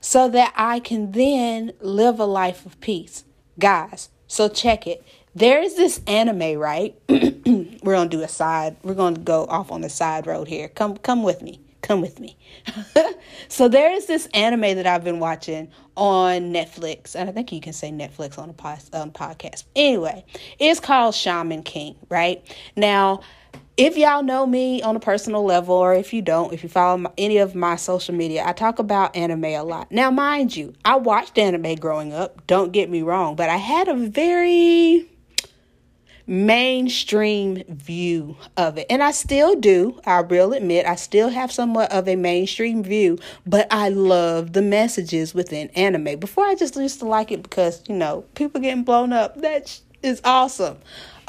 so 0.00 0.28
that 0.28 0.52
I 0.56 0.80
can 0.80 1.12
then 1.12 1.72
live 1.80 2.20
a 2.20 2.24
life 2.24 2.66
of 2.66 2.80
peace. 2.80 3.24
Guys, 3.58 4.10
so 4.26 4.48
check 4.48 4.86
it. 4.86 5.04
There 5.34 5.60
is 5.62 5.76
this 5.76 6.00
anime, 6.06 6.58
right? 6.58 6.96
we're 7.08 7.94
going 7.94 8.08
to 8.08 8.16
do 8.16 8.22
a 8.22 8.28
side. 8.28 8.76
We're 8.82 8.94
going 8.94 9.14
to 9.14 9.20
go 9.20 9.44
off 9.46 9.70
on 9.70 9.80
the 9.80 9.88
side 9.88 10.26
road 10.26 10.48
here. 10.48 10.68
Come 10.68 10.96
come 10.96 11.22
with 11.22 11.42
me. 11.42 11.60
Come 11.82 12.00
with 12.00 12.18
me. 12.20 12.36
so 13.48 13.68
there 13.68 13.92
is 13.92 14.06
this 14.06 14.26
anime 14.34 14.76
that 14.76 14.86
I've 14.86 15.04
been 15.04 15.20
watching 15.20 15.70
on 15.96 16.52
Netflix, 16.52 17.14
and 17.14 17.28
I 17.28 17.32
think 17.32 17.52
you 17.52 17.60
can 17.60 17.72
say 17.72 17.90
Netflix 17.90 18.38
on 18.38 18.50
a 18.50 19.00
um, 19.00 19.10
podcast. 19.10 19.64
Anyway, 19.76 20.24
it's 20.58 20.80
called 20.80 21.14
Shaman 21.14 21.62
King, 21.62 21.96
right? 22.08 22.42
Now, 22.76 23.20
if 23.76 23.96
y'all 23.96 24.24
know 24.24 24.44
me 24.44 24.82
on 24.82 24.96
a 24.96 25.00
personal 25.00 25.44
level, 25.44 25.76
or 25.76 25.94
if 25.94 26.12
you 26.12 26.20
don't, 26.20 26.52
if 26.52 26.64
you 26.64 26.68
follow 26.68 26.98
my, 26.98 27.10
any 27.16 27.38
of 27.38 27.54
my 27.54 27.76
social 27.76 28.14
media, 28.14 28.42
I 28.44 28.52
talk 28.52 28.80
about 28.80 29.14
anime 29.14 29.44
a 29.44 29.62
lot. 29.62 29.92
Now, 29.92 30.10
mind 30.10 30.56
you, 30.56 30.74
I 30.84 30.96
watched 30.96 31.38
anime 31.38 31.76
growing 31.76 32.12
up, 32.12 32.44
don't 32.48 32.72
get 32.72 32.90
me 32.90 33.02
wrong, 33.02 33.36
but 33.36 33.48
I 33.48 33.56
had 33.56 33.86
a 33.86 33.94
very 33.94 35.08
mainstream 36.28 37.64
view 37.68 38.36
of 38.58 38.76
it. 38.76 38.86
And 38.90 39.02
I 39.02 39.12
still 39.12 39.54
do, 39.58 39.98
I 40.04 40.20
will 40.20 40.52
admit, 40.52 40.84
I 40.84 40.94
still 40.94 41.30
have 41.30 41.50
somewhat 41.50 41.90
of 41.90 42.06
a 42.06 42.16
mainstream 42.16 42.84
view, 42.84 43.18
but 43.46 43.66
I 43.70 43.88
love 43.88 44.52
the 44.52 44.60
messages 44.60 45.34
within 45.34 45.70
anime. 45.70 46.20
Before 46.20 46.44
I 46.44 46.54
just 46.54 46.76
used 46.76 46.98
to 47.00 47.06
like 47.06 47.32
it 47.32 47.42
because, 47.42 47.82
you 47.88 47.94
know, 47.94 48.26
people 48.34 48.60
getting 48.60 48.84
blown 48.84 49.12
up. 49.12 49.40
That 49.40 49.80
is 50.02 50.20
awesome. 50.22 50.76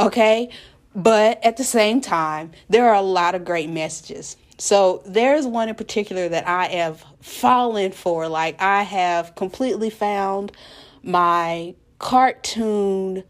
Okay? 0.01 0.50
But 0.94 1.44
at 1.46 1.56
the 1.56 1.63
same 1.63 2.01
time, 2.01 2.51
there 2.68 2.89
are 2.89 2.96
a 2.96 3.01
lot 3.01 3.36
of 3.36 3.46
great 3.46 3.70
messages. 3.70 4.36
So 4.58 5.01
there's 5.06 5.48
one 5.48 5.70
in 5.70 5.75
particular 5.75 6.27
that 6.27 6.46
I 6.46 6.65
have 6.65 7.06
fallen 7.22 7.94
for. 7.94 8.27
Like 8.27 8.62
I 8.62 8.84
have 8.84 9.34
completely 9.36 9.89
found 9.89 10.51
my 11.01 11.75
cartoon 12.00 13.24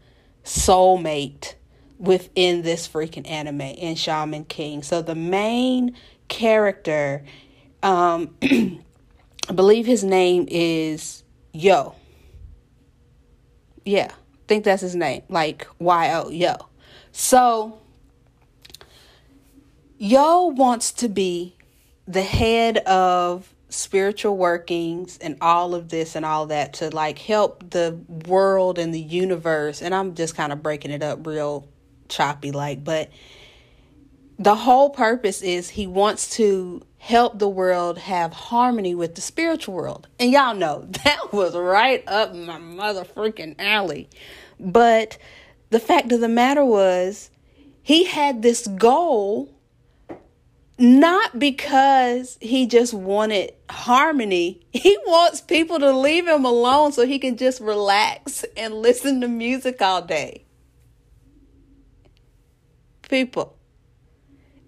soulmate 0.44 1.54
within 2.00 2.62
this 2.62 2.88
freaking 2.88 3.28
anime 3.30 3.60
in 3.60 3.94
Shaman 3.94 4.46
King. 4.46 4.82
So 4.82 5.02
the 5.02 5.14
main 5.14 5.94
character, 6.28 7.22
um, 7.82 8.34
I 8.42 9.52
believe 9.54 9.84
his 9.84 10.02
name 10.02 10.48
is 10.50 11.22
Yo. 11.52 11.94
Yeah, 13.84 14.08
I 14.10 14.46
think 14.48 14.64
that's 14.64 14.80
his 14.80 14.96
name. 14.96 15.22
Like 15.28 15.66
Y 15.78 16.14
O 16.14 16.30
Yo. 16.30 16.54
So, 17.12 17.78
Yo 19.98 20.46
wants 20.46 20.92
to 20.92 21.08
be 21.08 21.56
the 22.08 22.22
head 22.22 22.78
of 22.78 23.54
spiritual 23.68 24.36
workings 24.36 25.18
and 25.18 25.36
all 25.40 25.74
of 25.74 25.90
this 25.90 26.16
and 26.16 26.24
all 26.24 26.46
that 26.46 26.72
to 26.74 26.88
like 26.90 27.18
help 27.18 27.70
the 27.70 27.98
world 28.26 28.78
and 28.78 28.94
the 28.94 29.00
universe. 29.00 29.82
And 29.82 29.94
I'm 29.94 30.14
just 30.14 30.34
kind 30.34 30.52
of 30.52 30.62
breaking 30.62 30.92
it 30.92 31.02
up 31.02 31.26
real 31.26 31.68
choppy 32.10 32.52
like, 32.52 32.84
but 32.84 33.10
the 34.38 34.54
whole 34.54 34.90
purpose 34.90 35.42
is 35.42 35.70
he 35.70 35.86
wants 35.86 36.30
to 36.36 36.82
help 36.98 37.38
the 37.38 37.48
world 37.48 37.98
have 37.98 38.32
harmony 38.32 38.94
with 38.94 39.14
the 39.14 39.20
spiritual 39.20 39.74
world. 39.74 40.08
And 40.18 40.32
y'all 40.32 40.54
know 40.54 40.86
that 41.04 41.32
was 41.32 41.54
right 41.54 42.02
up 42.06 42.34
my 42.34 42.58
mother 42.58 43.04
freaking 43.04 43.54
alley. 43.58 44.08
But 44.58 45.18
the 45.70 45.80
fact 45.80 46.12
of 46.12 46.20
the 46.20 46.28
matter 46.28 46.64
was, 46.64 47.30
he 47.82 48.04
had 48.04 48.42
this 48.42 48.66
goal 48.66 49.54
not 50.78 51.38
because 51.38 52.38
he 52.40 52.66
just 52.66 52.94
wanted 52.94 53.52
harmony. 53.68 54.66
He 54.72 54.96
wants 55.04 55.40
people 55.42 55.78
to 55.78 55.92
leave 55.92 56.26
him 56.26 56.44
alone 56.44 56.92
so 56.92 57.04
he 57.04 57.18
can 57.18 57.36
just 57.36 57.60
relax 57.60 58.44
and 58.56 58.74
listen 58.82 59.20
to 59.20 59.28
music 59.28 59.82
all 59.82 60.00
day. 60.00 60.44
People, 63.10 63.56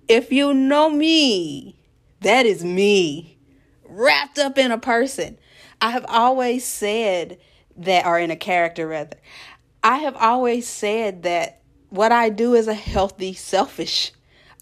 if 0.09 0.33
you 0.33 0.53
know 0.53 0.91
me, 0.91 1.77
that 2.23 2.45
is 2.45 2.65
me 2.65 3.39
wrapped 3.85 4.37
up 4.37 4.59
in 4.59 4.73
a 4.73 4.79
person. 4.79 5.39
I 5.81 5.91
have 5.91 6.05
always 6.09 6.65
said 6.65 7.39
that, 7.77 8.05
or 8.05 8.19
in 8.19 8.33
a 8.33 8.37
character 8.37 8.89
rather. 8.89 9.17
I 9.85 9.99
have 9.99 10.17
always 10.17 10.67
said 10.67 11.23
that 11.23 11.61
what 11.91 12.11
I 12.11 12.31
do 12.31 12.55
is 12.55 12.67
a 12.67 12.75
healthy 12.75 13.33
selfish. 13.33 14.11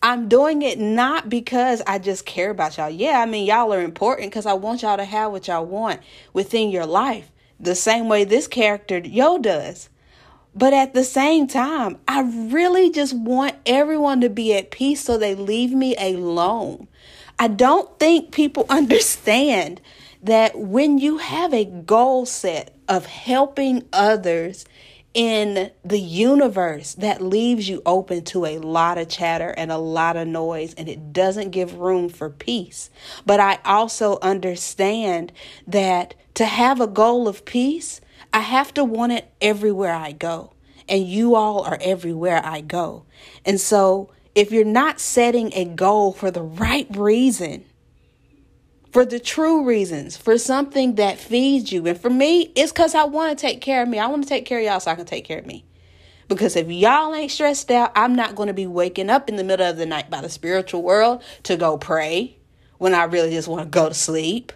I'm 0.02 0.28
doing 0.28 0.60
it 0.60 0.78
not 0.78 1.30
because 1.30 1.80
I 1.86 1.98
just 1.98 2.26
care 2.26 2.50
about 2.50 2.76
y'all. 2.76 2.90
Yeah, 2.90 3.20
I 3.20 3.24
mean, 3.24 3.46
y'all 3.46 3.72
are 3.72 3.80
important 3.80 4.30
because 4.30 4.44
I 4.44 4.52
want 4.52 4.82
y'all 4.82 4.98
to 4.98 5.06
have 5.06 5.32
what 5.32 5.48
y'all 5.48 5.64
want 5.64 6.00
within 6.34 6.70
your 6.70 6.84
life, 6.84 7.32
the 7.58 7.74
same 7.74 8.08
way 8.08 8.24
this 8.24 8.46
character, 8.46 8.98
Yo, 8.98 9.38
does. 9.38 9.88
But 10.54 10.72
at 10.72 10.94
the 10.94 11.04
same 11.04 11.46
time, 11.46 11.98
I 12.08 12.22
really 12.22 12.90
just 12.90 13.14
want 13.14 13.56
everyone 13.66 14.20
to 14.22 14.28
be 14.28 14.54
at 14.54 14.70
peace 14.70 15.02
so 15.02 15.16
they 15.16 15.34
leave 15.34 15.72
me 15.72 15.94
alone. 15.96 16.88
I 17.38 17.48
don't 17.48 17.98
think 17.98 18.32
people 18.32 18.66
understand 18.70 19.80
that 20.22 20.58
when 20.58 20.98
you 20.98 21.18
have 21.18 21.54
a 21.54 21.64
goal 21.64 22.26
set 22.26 22.76
of 22.88 23.06
helping 23.06 23.86
others 23.92 24.66
in 25.12 25.70
the 25.84 25.98
universe 25.98 26.94
that 26.94 27.20
leaves 27.20 27.68
you 27.68 27.82
open 27.84 28.22
to 28.24 28.46
a 28.46 28.58
lot 28.58 28.96
of 28.96 29.08
chatter 29.08 29.50
and 29.56 29.72
a 29.72 29.78
lot 29.78 30.16
of 30.16 30.28
noise 30.28 30.72
and 30.74 30.88
it 30.88 31.12
doesn't 31.12 31.50
give 31.50 31.78
room 31.78 32.08
for 32.08 32.30
peace. 32.30 32.90
But 33.26 33.40
I 33.40 33.58
also 33.64 34.18
understand 34.22 35.32
that 35.66 36.14
to 36.34 36.44
have 36.44 36.80
a 36.80 36.86
goal 36.86 37.26
of 37.26 37.44
peace, 37.44 38.00
I 38.32 38.40
have 38.40 38.72
to 38.74 38.84
want 38.84 39.12
it 39.12 39.30
everywhere 39.40 39.94
I 39.94 40.12
go. 40.12 40.52
And 40.88 41.06
you 41.06 41.34
all 41.34 41.62
are 41.62 41.78
everywhere 41.80 42.40
I 42.44 42.60
go. 42.60 43.04
And 43.44 43.60
so 43.60 44.10
if 44.34 44.52
you're 44.52 44.64
not 44.64 45.00
setting 45.00 45.52
a 45.54 45.64
goal 45.64 46.12
for 46.12 46.30
the 46.30 46.42
right 46.42 46.86
reason, 46.96 47.64
for 48.92 49.04
the 49.04 49.20
true 49.20 49.64
reasons, 49.64 50.16
for 50.16 50.36
something 50.36 50.96
that 50.96 51.18
feeds 51.18 51.70
you. 51.70 51.86
And 51.86 51.98
for 51.98 52.10
me, 52.10 52.52
it's 52.56 52.72
because 52.72 52.94
I 52.94 53.04
want 53.04 53.36
to 53.36 53.40
take 53.40 53.60
care 53.60 53.82
of 53.82 53.88
me. 53.88 53.98
I 53.98 54.06
want 54.06 54.22
to 54.22 54.28
take 54.28 54.46
care 54.46 54.58
of 54.58 54.64
y'all 54.64 54.80
so 54.80 54.90
I 54.90 54.96
can 54.96 55.06
take 55.06 55.24
care 55.24 55.38
of 55.38 55.46
me. 55.46 55.64
Because 56.28 56.56
if 56.56 56.70
y'all 56.70 57.14
ain't 57.14 57.30
stressed 57.30 57.70
out, 57.70 57.92
I'm 57.96 58.14
not 58.14 58.36
going 58.36 58.46
to 58.48 58.52
be 58.52 58.66
waking 58.66 59.10
up 59.10 59.28
in 59.28 59.36
the 59.36 59.44
middle 59.44 59.68
of 59.68 59.76
the 59.76 59.86
night 59.86 60.10
by 60.10 60.20
the 60.20 60.28
spiritual 60.28 60.82
world 60.82 61.22
to 61.44 61.56
go 61.56 61.76
pray 61.76 62.36
when 62.78 62.94
I 62.94 63.04
really 63.04 63.30
just 63.30 63.48
want 63.48 63.62
to 63.62 63.68
go 63.68 63.88
to 63.88 63.94
sleep. 63.94 64.52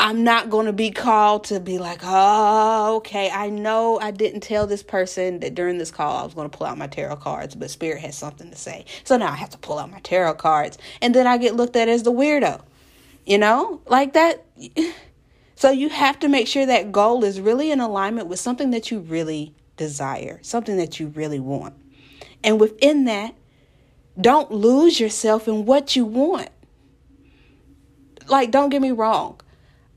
I'm 0.00 0.22
not 0.22 0.48
going 0.48 0.66
to 0.66 0.72
be 0.72 0.92
called 0.92 1.44
to 1.44 1.58
be 1.58 1.78
like, 1.78 2.00
oh, 2.04 2.96
okay, 2.98 3.30
I 3.30 3.50
know 3.50 3.98
I 4.00 4.12
didn't 4.12 4.42
tell 4.42 4.66
this 4.66 4.82
person 4.82 5.40
that 5.40 5.56
during 5.56 5.78
this 5.78 5.90
call 5.90 6.16
I 6.18 6.22
was 6.22 6.34
going 6.34 6.48
to 6.48 6.56
pull 6.56 6.68
out 6.68 6.78
my 6.78 6.86
tarot 6.86 7.16
cards, 7.16 7.56
but 7.56 7.68
Spirit 7.68 8.00
has 8.02 8.16
something 8.16 8.48
to 8.50 8.56
say. 8.56 8.84
So 9.02 9.16
now 9.16 9.32
I 9.32 9.34
have 9.34 9.50
to 9.50 9.58
pull 9.58 9.78
out 9.78 9.90
my 9.90 9.98
tarot 10.00 10.34
cards. 10.34 10.78
And 11.02 11.14
then 11.14 11.26
I 11.26 11.36
get 11.36 11.56
looked 11.56 11.74
at 11.74 11.88
as 11.88 12.04
the 12.04 12.12
weirdo, 12.12 12.60
you 13.26 13.38
know, 13.38 13.80
like 13.86 14.12
that. 14.14 14.44
So 15.56 15.72
you 15.72 15.88
have 15.88 16.20
to 16.20 16.28
make 16.28 16.46
sure 16.46 16.64
that 16.66 16.92
goal 16.92 17.24
is 17.24 17.40
really 17.40 17.72
in 17.72 17.80
alignment 17.80 18.28
with 18.28 18.38
something 18.38 18.70
that 18.70 18.92
you 18.92 19.00
really 19.00 19.56
desire, 19.76 20.38
something 20.40 20.76
that 20.76 21.00
you 21.00 21.08
really 21.08 21.40
want. 21.40 21.74
And 22.44 22.60
within 22.60 23.06
that, 23.06 23.34
don't 24.20 24.52
lose 24.52 25.00
yourself 25.00 25.48
in 25.48 25.64
what 25.64 25.96
you 25.96 26.04
want. 26.04 26.50
Like, 28.28 28.52
don't 28.52 28.68
get 28.68 28.80
me 28.80 28.92
wrong 28.92 29.40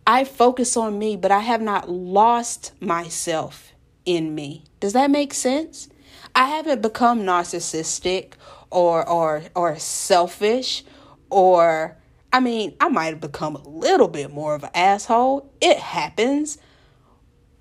I 0.05 0.23
focus 0.23 0.75
on 0.77 0.97
me, 0.97 1.15
but 1.15 1.31
I 1.31 1.39
have 1.39 1.61
not 1.61 1.89
lost 1.89 2.73
myself 2.81 3.73
in 4.05 4.33
me. 4.33 4.63
Does 4.79 4.93
that 4.93 5.11
make 5.11 5.33
sense? 5.33 5.89
I 6.33 6.47
haven't 6.47 6.81
become 6.81 7.21
narcissistic 7.21 8.33
or 8.69 9.07
or 9.07 9.43
or 9.55 9.77
selfish 9.77 10.83
or 11.29 11.97
I 12.33 12.39
mean, 12.39 12.75
I 12.79 12.87
might 12.87 13.07
have 13.07 13.19
become 13.19 13.55
a 13.55 13.67
little 13.67 14.07
bit 14.07 14.31
more 14.31 14.55
of 14.55 14.63
an 14.63 14.71
asshole. 14.73 15.51
It 15.59 15.77
happens. 15.77 16.57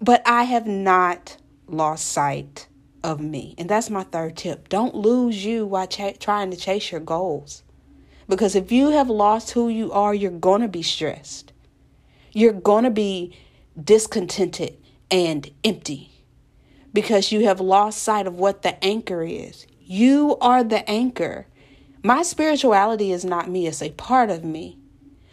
But 0.01 0.23
I 0.25 0.45
have 0.45 0.67
not 0.67 1.37
lost 1.67 2.07
sight 2.07 2.69
of 3.03 3.21
me. 3.21 3.55
And 3.59 3.69
that's 3.69 3.91
my 3.91 4.05
third 4.05 4.37
tip. 4.37 4.69
Don't 4.69 4.95
lose 4.95 5.45
you 5.45 5.67
while 5.67 5.87
ch- 5.89 6.19
trying 6.19 6.51
to 6.53 6.57
chase 6.57 6.93
your 6.93 7.01
goals. 7.01 7.65
Because 8.29 8.55
if 8.55 8.71
you 8.71 8.91
have 8.91 9.11
lost 9.11 9.51
who 9.51 9.69
you 9.69 9.91
are, 9.93 10.15
you're 10.15 10.31
going 10.31 10.63
to 10.63 10.69
be 10.69 10.83
stressed 10.83 11.53
you're 12.33 12.53
going 12.53 12.85
to 12.85 12.91
be 12.91 13.37
discontented 13.83 14.77
and 15.11 15.51
empty 15.65 16.11
because 16.93 17.33
you 17.33 17.45
have 17.47 17.61
lost 17.61 18.03
sight 18.03 18.27
of 18.27 18.35
what 18.35 18.63
the 18.63 18.83
anchor 18.85 19.23
is. 19.23 19.67
You 19.81 20.37
are 20.41 20.63
the 20.65 20.89
anchor. 20.89 21.47
My 22.03 22.23
spirituality 22.23 23.13
is 23.13 23.25
not 23.25 23.51
me, 23.51 23.67
it's 23.67 23.83
a 23.83 23.91
part 23.91 24.31
of 24.31 24.45
me. 24.45 24.79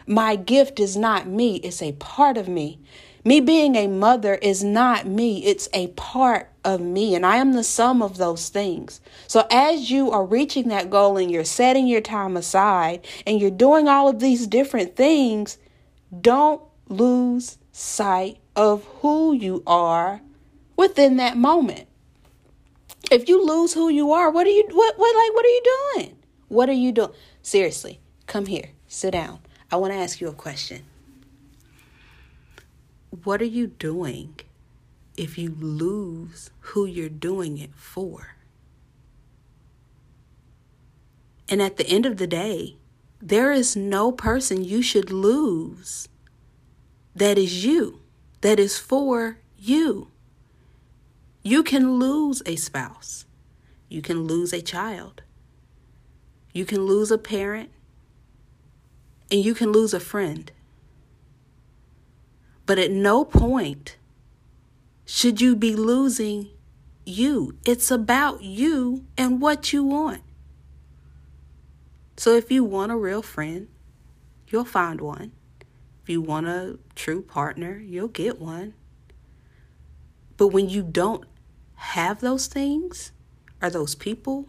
My 0.05 0.35
gift 0.35 0.79
is 0.79 0.95
not 0.95 1.27
me, 1.27 1.57
it's 1.57 1.81
a 1.81 1.93
part 1.93 2.37
of 2.37 2.47
me. 2.47 2.79
Me 3.23 3.41
being 3.41 3.75
a 3.75 3.87
mother 3.87 4.35
is 4.35 4.63
not 4.63 5.05
me, 5.05 5.43
it's 5.45 5.67
a 5.73 5.87
part 5.87 6.49
of 6.63 6.79
me, 6.79 7.13
and 7.13 7.25
I 7.25 7.37
am 7.37 7.53
the 7.53 7.63
sum 7.63 8.01
of 8.01 8.17
those 8.17 8.47
things. 8.49 9.01
So, 9.27 9.45
as 9.51 9.91
you 9.91 10.11
are 10.11 10.25
reaching 10.25 10.69
that 10.69 10.89
goal 10.89 11.17
and 11.17 11.29
you're 11.29 11.43
setting 11.43 11.87
your 11.87 12.01
time 12.01 12.37
aside 12.37 13.05
and 13.25 13.41
you're 13.41 13.51
doing 13.51 13.87
all 13.87 14.07
of 14.07 14.19
these 14.19 14.47
different 14.47 14.95
things, 14.95 15.57
don't 16.21 16.61
lose 16.89 17.57
sight 17.71 18.39
of 18.55 18.83
who 19.01 19.33
you 19.33 19.63
are 19.67 20.21
within 20.75 21.17
that 21.17 21.37
moment. 21.37 21.87
If 23.11 23.29
you 23.29 23.45
lose 23.45 23.73
who 23.73 23.89
you 23.89 24.11
are, 24.11 24.29
what 24.29 24.47
are 24.47 24.51
you 24.51 24.67
what 24.71 24.97
what 24.97 25.15
like 25.15 25.35
what 25.35 25.45
are 25.45 25.49
you 25.49 25.63
doing? 25.93 26.17
What 26.47 26.69
are 26.69 26.73
you 26.73 26.91
doing? 26.91 27.11
Seriously, 27.41 27.99
come 28.25 28.45
here. 28.47 28.71
Sit 28.87 29.11
down. 29.11 29.39
I 29.71 29.75
want 29.77 29.93
to 29.93 29.99
ask 29.99 30.21
you 30.21 30.27
a 30.27 30.33
question. 30.33 30.83
What 33.23 33.41
are 33.41 33.45
you 33.45 33.67
doing 33.67 34.39
if 35.15 35.37
you 35.37 35.55
lose 35.59 36.51
who 36.59 36.85
you're 36.85 37.09
doing 37.09 37.57
it 37.57 37.73
for? 37.75 38.35
And 41.49 41.61
at 41.61 41.77
the 41.77 41.87
end 41.87 42.05
of 42.05 42.17
the 42.17 42.27
day, 42.27 42.75
there 43.21 43.51
is 43.51 43.75
no 43.75 44.11
person 44.11 44.63
you 44.63 44.81
should 44.81 45.11
lose 45.11 46.09
that 47.17 47.37
is 47.37 47.65
you, 47.65 47.99
that 48.41 48.59
is 48.59 48.77
for 48.77 49.39
you. 49.57 50.09
You 51.41 51.63
can 51.63 51.99
lose 51.99 52.43
a 52.45 52.55
spouse, 52.55 53.25
you 53.89 54.01
can 54.01 54.23
lose 54.23 54.53
a 54.53 54.61
child, 54.61 55.23
you 56.53 56.63
can 56.63 56.85
lose 56.85 57.09
a 57.09 57.17
parent, 57.17 57.71
and 59.31 59.43
you 59.43 59.55
can 59.55 59.71
lose 59.71 59.93
a 59.93 59.99
friend. 59.99 60.51
But 62.67 62.77
at 62.77 62.91
no 62.91 63.25
point 63.25 63.97
should 65.05 65.41
you 65.41 65.55
be 65.55 65.75
losing 65.75 66.49
you. 67.05 67.57
It's 67.65 67.89
about 67.89 68.43
you 68.43 69.05
and 69.17 69.41
what 69.41 69.73
you 69.73 69.83
want. 69.83 70.21
So 72.17 72.35
if 72.35 72.51
you 72.51 72.63
want 72.63 72.91
a 72.91 72.97
real 72.97 73.21
friend, 73.21 73.69
you'll 74.49 74.65
find 74.65 74.99
one. 74.99 75.31
If 76.07 76.11
you 76.11 76.21
want 76.21 76.47
a 76.47 76.79
true 76.95 77.21
partner, 77.21 77.83
you'll 77.85 78.07
get 78.07 78.39
one. 78.39 78.75
But 80.37 80.47
when 80.53 80.69
you 80.69 80.81
don't 80.81 81.25
have 81.75 82.21
those 82.21 82.47
things 82.47 83.11
or 83.61 83.69
those 83.69 83.93
people, 83.93 84.47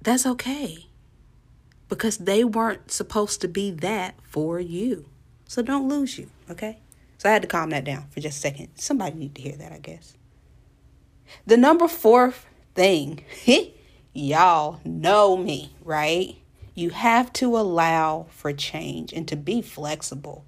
that's 0.00 0.24
okay. 0.24 0.86
Because 1.88 2.18
they 2.18 2.44
weren't 2.44 2.92
supposed 2.92 3.40
to 3.40 3.48
be 3.48 3.72
that 3.72 4.14
for 4.22 4.60
you. 4.60 5.06
So 5.48 5.60
don't 5.60 5.88
lose 5.88 6.20
you, 6.20 6.30
okay? 6.48 6.78
So 7.16 7.28
I 7.28 7.32
had 7.32 7.42
to 7.42 7.48
calm 7.48 7.70
that 7.70 7.82
down 7.82 8.06
for 8.10 8.20
just 8.20 8.38
a 8.38 8.40
second. 8.40 8.68
Somebody 8.76 9.16
need 9.16 9.34
to 9.34 9.42
hear 9.42 9.56
that, 9.56 9.72
I 9.72 9.78
guess. 9.78 10.16
The 11.46 11.56
number 11.56 11.88
four 11.88 12.32
thing, 12.76 13.24
y'all 14.12 14.78
know 14.84 15.36
me, 15.36 15.72
right? 15.82 16.36
You 16.78 16.90
have 16.90 17.32
to 17.32 17.58
allow 17.58 18.26
for 18.30 18.52
change 18.52 19.12
and 19.12 19.26
to 19.26 19.34
be 19.34 19.62
flexible. 19.62 20.44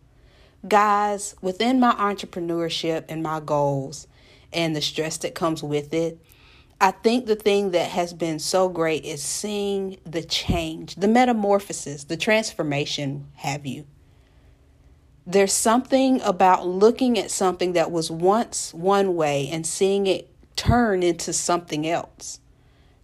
Guys, 0.68 1.34
within 1.42 1.80
my 1.80 1.90
entrepreneurship 1.94 3.06
and 3.08 3.20
my 3.20 3.40
goals 3.40 4.06
and 4.52 4.76
the 4.76 4.80
stress 4.80 5.16
that 5.16 5.34
comes 5.34 5.60
with 5.60 5.92
it, 5.92 6.20
I 6.80 6.92
think 6.92 7.26
the 7.26 7.34
thing 7.34 7.72
that 7.72 7.90
has 7.90 8.12
been 8.12 8.38
so 8.38 8.68
great 8.68 9.04
is 9.04 9.20
seeing 9.20 9.96
the 10.04 10.22
change, 10.22 10.94
the 10.94 11.08
metamorphosis, 11.08 12.04
the 12.04 12.16
transformation, 12.16 13.26
have 13.34 13.66
you. 13.66 13.88
There's 15.26 15.52
something 15.52 16.20
about 16.20 16.64
looking 16.64 17.18
at 17.18 17.32
something 17.32 17.72
that 17.72 17.90
was 17.90 18.08
once 18.08 18.72
one 18.72 19.16
way 19.16 19.48
and 19.50 19.66
seeing 19.66 20.06
it 20.06 20.30
turn 20.54 21.02
into 21.02 21.32
something 21.32 21.88
else 21.88 22.38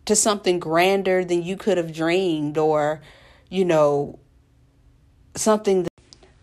to 0.07 0.17
something 0.17 0.59
grander 0.59 1.25
than 1.25 1.43
you 1.43 1.57
could 1.57 1.77
have 1.77 1.93
dreamed 1.93 2.57
or 2.59 3.01
you 3.49 3.65
know 3.65 4.19
something 5.35 5.85
that, 5.85 5.93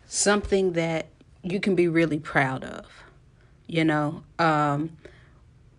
something 0.06 0.74
that 0.74 1.08
you 1.42 1.60
can 1.60 1.76
be 1.76 1.88
really 1.88 2.20
proud 2.20 2.64
of 2.64 2.86
you 3.66 3.84
know? 3.84 4.24
Um, 4.38 4.98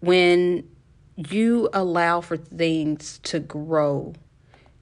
when 0.00 0.68
you 1.16 1.68
allow 1.72 2.20
for 2.20 2.36
things 2.36 3.20
to 3.22 3.38
grow 3.38 4.14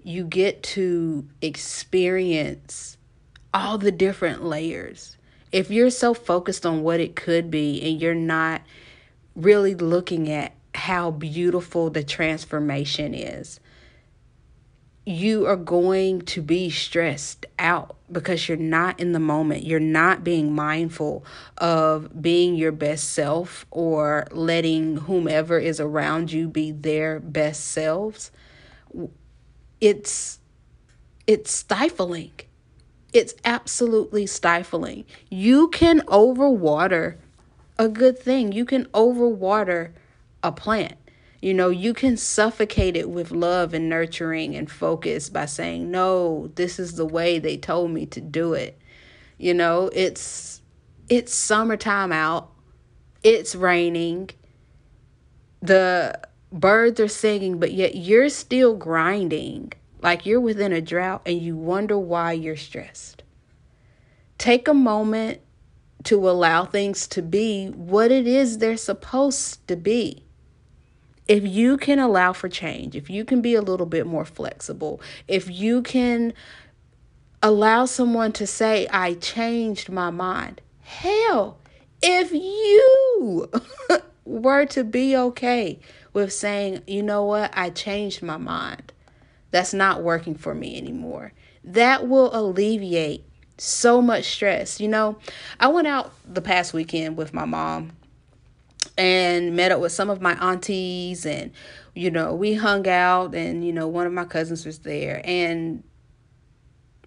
you 0.05 0.25
get 0.25 0.63
to 0.63 1.27
experience 1.41 2.97
all 3.55 3.79
the 3.79 3.93
different 3.93 4.45
layers. 4.45 5.17
If 5.53 5.71
you're 5.71 5.91
so 5.91 6.15
focused 6.15 6.65
on 6.65 6.83
what 6.83 7.01
it 7.01 7.15
could 7.15 7.51
be 7.51 7.81
and 7.83 8.01
you're 8.01 8.15
not 8.15 8.63
really 9.37 9.75
looking 9.75 10.31
at 10.31 10.53
how 10.75 11.11
beautiful 11.11 11.91
the 11.91 12.03
transformation 12.03 13.15
is. 13.15 13.61
You 15.05 15.47
are 15.47 15.57
going 15.57 16.23
to 16.23 16.41
be 16.41 16.71
stressed 16.71 17.45
out 17.59 17.97
because 18.11 18.49
you're 18.49 18.57
not 18.57 19.01
in 19.01 19.13
the 19.13 19.19
moment. 19.19 19.65
You're 19.65 19.81
not 19.81 20.23
being 20.23 20.55
mindful 20.55 21.25
of 21.59 22.23
being 22.23 22.55
your 22.55 22.71
best 22.71 23.11
self 23.11 23.67
or 23.71 24.29
letting 24.31 24.99
whomever 24.99 25.59
is 25.59 25.81
around 25.81 26.31
you 26.31 26.49
be 26.49 26.71
their 26.71 27.19
best 27.19 27.65
selves. 27.65 28.31
It's 29.81 30.39
it's 31.27 31.51
stifling. 31.51 32.33
It's 33.13 33.35
absolutely 33.45 34.27
stifling. 34.27 35.05
You 35.31 35.69
can 35.69 36.01
overwater 36.03 37.17
a 37.79 37.89
good 37.89 38.19
thing. 38.19 38.53
You 38.53 38.65
can 38.65 38.87
overwater 38.87 39.91
a 40.43 40.53
plant. 40.53 40.97
You 41.41 41.55
know, 41.55 41.71
you 41.71 41.93
can 41.93 42.17
suffocate 42.17 42.97
it 42.97 43.11
with 43.11 43.33
love 43.33 43.75
and 43.75 43.89
nurturing 43.89 44.55
and 44.55 44.71
focus 44.71 45.29
by 45.29 45.47
saying, 45.47 45.91
"No, 45.91 46.51
this 46.55 46.79
is 46.79 46.95
the 46.95 47.07
way 47.07 47.39
they 47.39 47.57
told 47.57 47.91
me 47.91 48.07
to 48.07 48.21
do 48.21 48.55
it." 48.55 48.79
You 49.39 49.55
know, 49.55 49.91
it's 49.93 50.63
it's 51.09 51.35
summertime 51.35 52.13
out. 52.13 52.51
It's 53.23 53.55
raining. 53.55 54.31
The 55.61 56.19
birds 56.53 57.01
are 57.01 57.09
singing, 57.09 57.59
but 57.59 57.73
yet 57.73 57.95
you're 57.95 58.29
still 58.29 58.77
grinding 58.77 59.73
like 60.03 60.27
you're 60.27 60.41
within 60.41 60.73
a 60.73 60.81
drought 60.81 61.23
and 61.25 61.41
you 61.41 61.57
wonder 61.57 61.97
why 61.99 62.33
you're 62.33 62.57
stressed. 62.57 63.23
Take 64.39 64.67
a 64.69 64.75
moment 64.75 65.41
to 66.05 66.29
allow 66.29 66.65
things 66.65 67.07
to 67.09 67.23
be 67.23 67.69
what 67.69 68.11
it 68.11 68.27
is 68.27 68.59
they're 68.59 68.77
supposed 68.77 69.67
to 69.69 69.77
be. 69.77 70.25
If 71.33 71.47
you 71.47 71.79
can 71.79 71.99
allow 71.99 72.35
for 72.35 72.51
change, 72.51 72.95
if 72.95 73.09
you 73.09 73.25
can 73.25 73.41
be 73.41 73.55
a 73.55 73.63
little 73.63 73.87
bit 73.87 74.07
more 74.07 74.27
flexible, 74.27 75.01
if 75.27 75.51
you 75.51 75.81
can 75.81 76.35
allow 77.43 77.87
someone 77.87 78.33
to 78.33 78.47
say, 78.47 78.87
I 78.89 79.15
changed 79.15 79.89
my 79.89 80.11
mind, 80.11 80.61
hell, 80.83 81.57
if 82.03 82.33
you 82.33 83.51
were 84.27 84.67
to 84.67 84.85
be 84.85 85.17
okay 85.17 85.81
with 86.13 86.35
saying, 86.35 86.83
you 86.87 87.03
know 87.03 87.25
what, 87.25 87.51
I 87.57 87.71
changed 87.71 88.23
my 88.23 88.37
mind, 88.37 88.93
that's 89.51 89.73
not 89.73 90.03
working 90.03 90.35
for 90.35 90.55
me 90.55 90.77
anymore, 90.77 91.33
that 91.65 92.07
will 92.09 92.29
alleviate 92.39 93.25
so 93.57 94.03
much 94.03 94.27
stress. 94.27 94.81
You 94.81 94.89
know, 94.89 95.17
I 95.59 95.69
went 95.69 95.89
out 95.89 96.13
the 96.31 96.43
past 96.43 96.75
weekend 96.75 97.17
with 97.17 97.33
my 97.33 97.47
mom 97.47 97.93
and 98.99 99.57
met 99.57 99.73
up 99.73 99.81
with 99.81 99.93
some 99.93 100.11
of 100.11 100.21
my 100.21 100.35
aunties 100.35 101.25
and 101.25 101.51
you 101.95 102.11
know 102.11 102.35
we 102.35 102.55
hung 102.55 102.87
out 102.87 103.35
and 103.35 103.65
you 103.65 103.73
know 103.73 103.89
one 103.89 104.07
of 104.07 104.13
my 104.13 104.25
cousins 104.25 104.67
was 104.67 104.81
there. 104.81 105.23
And 105.25 105.83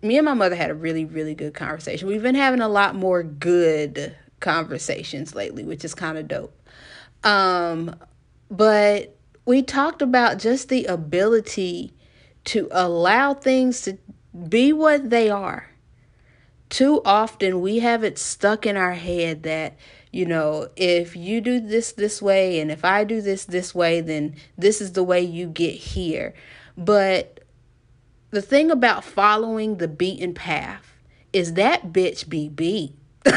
me 0.01 0.17
and 0.17 0.25
my 0.25 0.33
mother 0.33 0.55
had 0.55 0.69
a 0.69 0.75
really 0.75 1.05
really 1.05 1.35
good 1.35 1.53
conversation. 1.53 2.07
We've 2.07 2.23
been 2.23 2.35
having 2.35 2.61
a 2.61 2.69
lot 2.69 2.95
more 2.95 3.23
good 3.23 4.15
conversations 4.39 5.35
lately 5.35 5.63
which 5.63 5.85
is 5.85 5.95
kind 5.95 6.17
of 6.17 6.27
dope. 6.27 6.59
Um 7.23 7.95
but 8.49 9.15
we 9.45 9.61
talked 9.61 10.01
about 10.01 10.39
just 10.39 10.69
the 10.69 10.85
ability 10.85 11.93
to 12.45 12.67
allow 12.71 13.33
things 13.33 13.81
to 13.81 13.97
be 14.49 14.73
what 14.73 15.09
they 15.09 15.29
are. 15.29 15.69
Too 16.69 17.01
often 17.05 17.61
we 17.61 17.79
have 17.79 18.03
it 18.03 18.17
stuck 18.17 18.65
in 18.65 18.75
our 18.75 18.93
head 18.93 19.43
that 19.43 19.77
you 20.15 20.25
know 20.25 20.69
if 20.75 21.15
you 21.15 21.41
do 21.41 21.60
this 21.60 21.91
this 21.91 22.21
way 22.21 22.60
and 22.60 22.71
if 22.71 22.86
i 22.86 23.04
do 23.04 23.21
this 23.21 23.45
this 23.45 23.75
way 23.75 24.01
then 24.01 24.36
this 24.58 24.82
is 24.82 24.93
the 24.93 25.04
way 25.04 25.21
you 25.21 25.47
get 25.47 25.75
here. 25.75 26.34
But 26.78 27.41
the 28.32 28.41
thing 28.41 28.69
about 28.69 29.04
following 29.04 29.78
the 29.78 29.88
beaten 29.88 30.34
path 30.34 30.93
is 31.32 31.54
that 31.54 31.93
bitch 31.93 32.28
be 32.28 32.49
beat. 32.49 32.95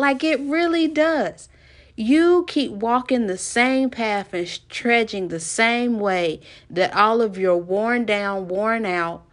Like 0.00 0.24
it 0.24 0.40
really 0.40 0.88
does. 0.88 1.50
You 1.94 2.46
keep 2.48 2.72
walking 2.72 3.26
the 3.26 3.36
same 3.36 3.90
path 3.90 4.32
and 4.32 4.48
trudging 4.70 5.28
the 5.28 5.38
same 5.38 6.00
way 6.00 6.40
that 6.70 6.94
all 6.96 7.20
of 7.20 7.36
your 7.36 7.58
worn 7.58 8.06
down 8.06 8.48
worn 8.48 8.86
out 8.86 9.26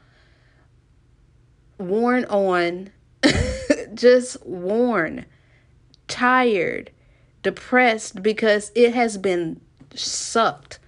worn 1.78 2.26
on, 2.26 2.90
just 3.94 4.46
worn, 4.46 5.26
tired, 6.08 6.92
depressed 7.44 8.22
because 8.22 8.72
it 8.76 8.94
has 8.94 9.18
been 9.18 9.62
sucked 9.94 10.80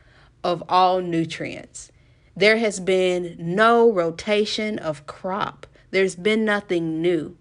of 0.44 0.64
all 0.70 1.02
nutrients. 1.02 1.92
There 2.36 2.58
has 2.58 2.80
been 2.80 3.36
no 3.38 3.92
rotation 3.92 4.80
of 4.80 5.06
crop. 5.06 5.68
There's 5.92 6.16
been 6.16 6.46
nothing 6.46 7.02
new. 7.02 7.38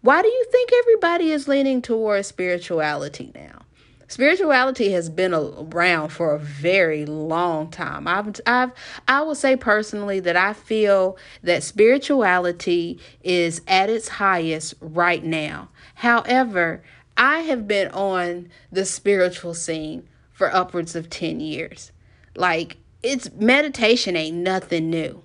Why 0.00 0.22
do 0.22 0.28
you 0.28 0.44
think 0.52 0.70
everybody 0.72 1.32
is 1.32 1.48
leaning 1.48 1.82
towards 1.82 2.28
spirituality 2.28 3.32
now? 3.34 3.62
spirituality 4.08 4.90
has 4.92 5.10
been 5.10 5.34
around 5.34 6.08
for 6.08 6.34
a 6.34 6.38
very 6.38 7.06
long 7.06 7.70
time. 7.70 8.08
I've 8.08 8.40
I've 8.46 8.72
I 9.06 9.20
will 9.20 9.34
say 9.34 9.54
personally 9.54 10.18
that 10.20 10.36
I 10.36 10.54
feel 10.54 11.16
that 11.42 11.62
spirituality 11.62 12.98
is 13.22 13.60
at 13.68 13.88
its 13.90 14.08
highest 14.08 14.74
right 14.80 15.22
now. 15.22 15.68
However, 15.94 16.82
I 17.18 17.40
have 17.40 17.68
been 17.68 17.88
on 17.88 18.48
the 18.72 18.86
spiritual 18.86 19.52
scene 19.52 20.08
for 20.32 20.54
upwards 20.54 20.96
of 20.96 21.10
10 21.10 21.40
years. 21.40 21.92
Like 22.34 22.78
it's 23.02 23.30
meditation 23.32 24.16
ain't 24.16 24.36
nothing 24.36 24.88
new. 24.88 25.22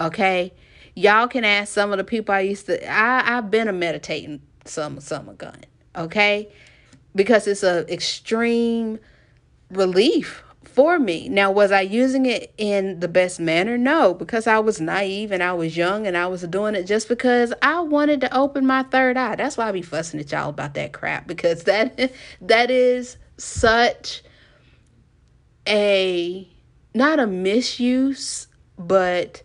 Okay? 0.00 0.54
Y'all 0.94 1.28
can 1.28 1.44
ask 1.44 1.72
some 1.72 1.92
of 1.92 1.98
the 1.98 2.04
people 2.04 2.34
I 2.34 2.40
used 2.40 2.66
to 2.66 2.90
I 2.90 3.36
I've 3.36 3.50
been 3.50 3.68
a 3.68 3.72
meditating 3.72 4.40
some 4.64 5.00
summer 5.00 5.34
gun. 5.34 5.64
Okay? 5.94 6.50
because 7.16 7.48
it's 7.48 7.62
a 7.62 7.90
extreme 7.92 9.00
relief 9.70 10.44
for 10.76 10.98
me. 10.98 11.26
Now, 11.30 11.50
was 11.50 11.72
I 11.72 11.80
using 11.80 12.26
it 12.26 12.52
in 12.58 13.00
the 13.00 13.08
best 13.08 13.40
manner? 13.40 13.78
No, 13.78 14.12
because 14.12 14.46
I 14.46 14.58
was 14.58 14.78
naive 14.78 15.32
and 15.32 15.42
I 15.42 15.54
was 15.54 15.74
young 15.74 16.06
and 16.06 16.18
I 16.18 16.26
was 16.26 16.42
doing 16.42 16.74
it 16.74 16.84
just 16.84 17.08
because 17.08 17.54
I 17.62 17.80
wanted 17.80 18.20
to 18.20 18.36
open 18.36 18.66
my 18.66 18.82
third 18.82 19.16
eye. 19.16 19.36
That's 19.36 19.56
why 19.56 19.70
I 19.70 19.72
be 19.72 19.80
fussing 19.80 20.20
at 20.20 20.30
y'all 20.30 20.50
about 20.50 20.74
that 20.74 20.92
crap 20.92 21.26
because 21.26 21.62
that 21.64 22.12
that 22.42 22.70
is 22.70 23.16
such 23.38 24.22
a 25.66 26.46
not 26.94 27.20
a 27.20 27.26
misuse, 27.26 28.46
but 28.78 29.42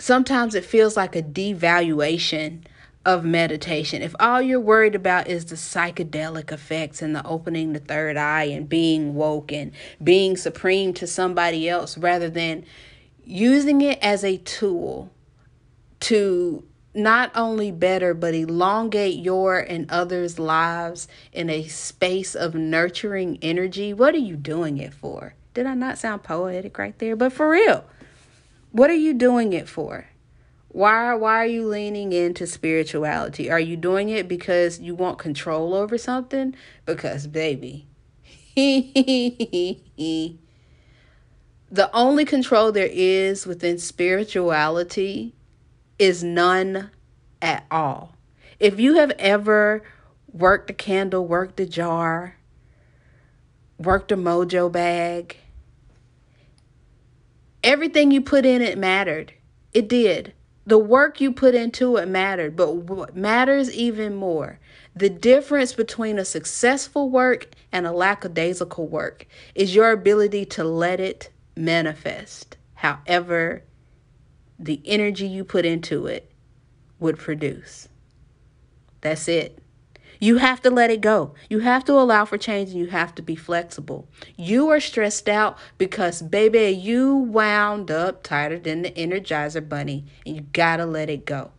sometimes 0.00 0.56
it 0.56 0.64
feels 0.64 0.96
like 0.96 1.14
a 1.14 1.22
devaluation 1.22 2.64
of 3.04 3.24
meditation. 3.24 4.02
If 4.02 4.14
all 4.20 4.42
you're 4.42 4.60
worried 4.60 4.94
about 4.94 5.28
is 5.28 5.46
the 5.46 5.56
psychedelic 5.56 6.52
effects 6.52 7.00
and 7.00 7.14
the 7.14 7.26
opening 7.26 7.72
the 7.72 7.78
third 7.78 8.16
eye 8.16 8.44
and 8.44 8.68
being 8.68 9.14
woke 9.14 9.52
and 9.52 9.72
being 10.02 10.36
supreme 10.36 10.92
to 10.94 11.06
somebody 11.06 11.68
else 11.68 11.96
rather 11.96 12.28
than 12.28 12.64
using 13.24 13.80
it 13.80 13.98
as 14.02 14.24
a 14.24 14.38
tool 14.38 15.10
to 16.00 16.64
not 16.94 17.30
only 17.34 17.70
better 17.70 18.14
but 18.14 18.34
elongate 18.34 19.18
your 19.18 19.58
and 19.58 19.90
others' 19.90 20.38
lives 20.38 21.06
in 21.32 21.48
a 21.48 21.66
space 21.68 22.34
of 22.34 22.54
nurturing 22.54 23.38
energy, 23.40 23.92
what 23.92 24.14
are 24.14 24.18
you 24.18 24.36
doing 24.36 24.78
it 24.78 24.92
for? 24.92 25.34
Did 25.54 25.66
I 25.66 25.74
not 25.74 25.98
sound 25.98 26.22
poetic 26.22 26.78
right 26.78 26.98
there? 26.98 27.16
But 27.16 27.32
for 27.32 27.48
real, 27.48 27.84
what 28.72 28.90
are 28.90 28.94
you 28.94 29.14
doing 29.14 29.52
it 29.52 29.68
for? 29.68 30.06
Why 30.78 31.12
why 31.14 31.38
are 31.38 31.44
you 31.44 31.66
leaning 31.66 32.12
into 32.12 32.46
spirituality? 32.46 33.50
Are 33.50 33.58
you 33.58 33.76
doing 33.76 34.10
it 34.10 34.28
because 34.28 34.78
you 34.78 34.94
want 34.94 35.18
control 35.18 35.74
over 35.74 35.98
something? 35.98 36.54
Because 36.86 37.26
baby. 37.26 37.88
the 38.54 39.82
only 41.92 42.24
control 42.24 42.70
there 42.70 42.88
is 42.92 43.44
within 43.44 43.78
spirituality 43.78 45.34
is 45.98 46.22
none 46.22 46.92
at 47.42 47.66
all. 47.72 48.14
If 48.60 48.78
you 48.78 48.94
have 48.98 49.10
ever 49.18 49.82
worked 50.32 50.70
a 50.70 50.74
candle, 50.74 51.26
worked 51.26 51.58
a 51.58 51.66
jar, 51.66 52.36
worked 53.78 54.12
a 54.12 54.16
mojo 54.16 54.70
bag, 54.70 55.38
everything 57.64 58.12
you 58.12 58.20
put 58.20 58.46
in 58.46 58.62
it 58.62 58.78
mattered. 58.78 59.32
It 59.72 59.88
did. 59.88 60.34
The 60.68 60.76
work 60.76 61.18
you 61.18 61.32
put 61.32 61.54
into 61.54 61.96
it 61.96 62.08
mattered, 62.08 62.54
but 62.54 62.74
what 62.74 63.16
matters 63.16 63.72
even 63.72 64.14
more, 64.14 64.60
the 64.94 65.08
difference 65.08 65.72
between 65.72 66.18
a 66.18 66.26
successful 66.26 67.08
work 67.08 67.48
and 67.72 67.86
a 67.86 67.90
lackadaisical 67.90 68.86
work 68.86 69.26
is 69.54 69.74
your 69.74 69.92
ability 69.92 70.44
to 70.44 70.64
let 70.64 71.00
it 71.00 71.30
manifest. 71.56 72.58
However, 72.74 73.62
the 74.58 74.82
energy 74.84 75.26
you 75.26 75.42
put 75.42 75.64
into 75.64 76.06
it 76.06 76.30
would 77.00 77.16
produce. 77.16 77.88
That's 79.00 79.26
it. 79.26 79.62
You 80.20 80.38
have 80.38 80.60
to 80.62 80.70
let 80.70 80.90
it 80.90 81.00
go. 81.00 81.34
You 81.48 81.60
have 81.60 81.84
to 81.84 81.92
allow 81.92 82.24
for 82.24 82.38
change 82.38 82.70
and 82.70 82.78
you 82.78 82.86
have 82.86 83.14
to 83.16 83.22
be 83.22 83.36
flexible. 83.36 84.08
You 84.36 84.68
are 84.70 84.80
stressed 84.80 85.28
out 85.28 85.56
because, 85.78 86.22
baby, 86.22 86.70
you 86.70 87.14
wound 87.14 87.90
up 87.90 88.22
tighter 88.22 88.58
than 88.58 88.82
the 88.82 88.90
Energizer 88.90 89.66
Bunny 89.66 90.06
and 90.26 90.34
you 90.34 90.42
gotta 90.52 90.86
let 90.86 91.08
it 91.08 91.24
go. 91.24 91.52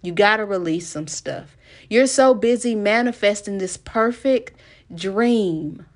You 0.00 0.12
gotta 0.12 0.44
release 0.44 0.86
some 0.86 1.08
stuff. 1.08 1.56
You're 1.88 2.06
so 2.06 2.34
busy 2.34 2.74
manifesting 2.74 3.58
this 3.58 3.76
perfect 3.76 4.52
dream 4.94 5.86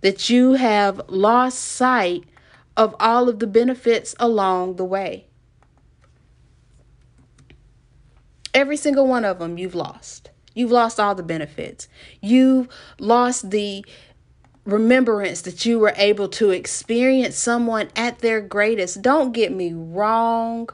that 0.00 0.30
you 0.30 0.54
have 0.54 1.02
lost 1.08 1.58
sight 1.58 2.24
of 2.76 2.94
all 2.98 3.28
of 3.28 3.38
the 3.38 3.46
benefits 3.46 4.14
along 4.18 4.76
the 4.76 4.84
way. 4.84 5.26
Every 8.52 8.76
single 8.76 9.06
one 9.06 9.24
of 9.24 9.40
them 9.40 9.58
you've 9.58 9.74
lost. 9.74 10.30
You've 10.54 10.72
lost 10.72 11.00
all 11.00 11.14
the 11.14 11.22
benefits. 11.22 11.88
You've 12.20 12.68
lost 12.98 13.50
the 13.50 13.84
remembrance 14.64 15.42
that 15.42 15.66
you 15.66 15.78
were 15.78 15.94
able 15.96 16.28
to 16.28 16.50
experience 16.50 17.36
someone 17.36 17.90
at 17.96 18.20
their 18.20 18.40
greatest. 18.40 19.02
Don't 19.02 19.32
get 19.32 19.52
me 19.52 19.72
wrong. 19.74 20.68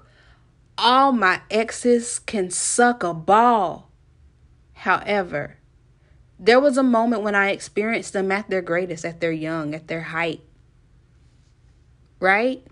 All 0.79 1.13
my 1.13 1.41
exes 1.51 2.19
can 2.21 2.51
suck 2.51 3.03
a 3.03 3.15
ball. 3.15 3.91
However, 4.75 5.57
there 6.39 6.61
was 6.61 6.79
a 6.79 6.83
moment 6.83 7.23
when 7.23 7.35
I 7.35 7.51
experienced 7.51 8.13
them 8.15 8.33
at 8.33 8.51
their 8.51 8.63
greatest, 8.63 9.05
at 9.05 9.21
their 9.21 9.33
young, 9.33 9.75
at 9.75 9.89
their 9.89 10.03
height. 10.03 10.43
right? 12.21 12.65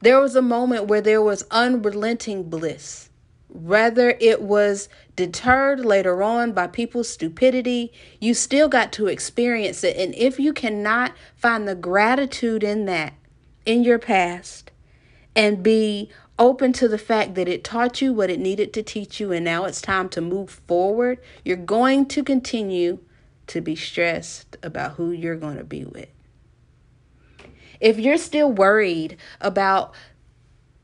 There 0.00 0.20
was 0.20 0.36
a 0.36 0.42
moment 0.42 0.86
where 0.86 1.00
there 1.00 1.22
was 1.22 1.44
unrelenting 1.50 2.44
bliss. 2.50 3.10
Whether 3.48 4.10
it 4.20 4.42
was 4.42 4.88
deterred 5.16 5.84
later 5.84 6.22
on 6.22 6.52
by 6.52 6.66
people's 6.66 7.08
stupidity, 7.08 7.92
you 8.20 8.34
still 8.34 8.68
got 8.68 8.92
to 8.92 9.06
experience 9.06 9.84
it. 9.84 9.96
And 9.96 10.14
if 10.14 10.40
you 10.40 10.52
cannot 10.52 11.12
find 11.36 11.68
the 11.68 11.74
gratitude 11.74 12.62
in 12.62 12.86
that, 12.86 13.14
in 13.64 13.84
your 13.84 13.98
past, 13.98 14.70
and 15.36 15.62
be 15.62 16.10
open 16.38 16.72
to 16.72 16.88
the 16.88 16.98
fact 16.98 17.34
that 17.34 17.48
it 17.48 17.62
taught 17.62 18.02
you 18.02 18.12
what 18.12 18.30
it 18.30 18.40
needed 18.40 18.72
to 18.72 18.82
teach 18.82 19.20
you, 19.20 19.32
and 19.32 19.44
now 19.44 19.64
it's 19.64 19.80
time 19.80 20.08
to 20.10 20.20
move 20.20 20.60
forward, 20.66 21.18
you're 21.44 21.56
going 21.56 22.06
to 22.06 22.24
continue 22.24 22.98
to 23.46 23.60
be 23.60 23.76
stressed 23.76 24.56
about 24.62 24.92
who 24.92 25.10
you're 25.10 25.36
going 25.36 25.56
to 25.56 25.64
be 25.64 25.84
with. 25.84 26.08
If 27.80 27.98
you're 27.98 28.16
still 28.16 28.50
worried 28.50 29.16
about 29.40 29.94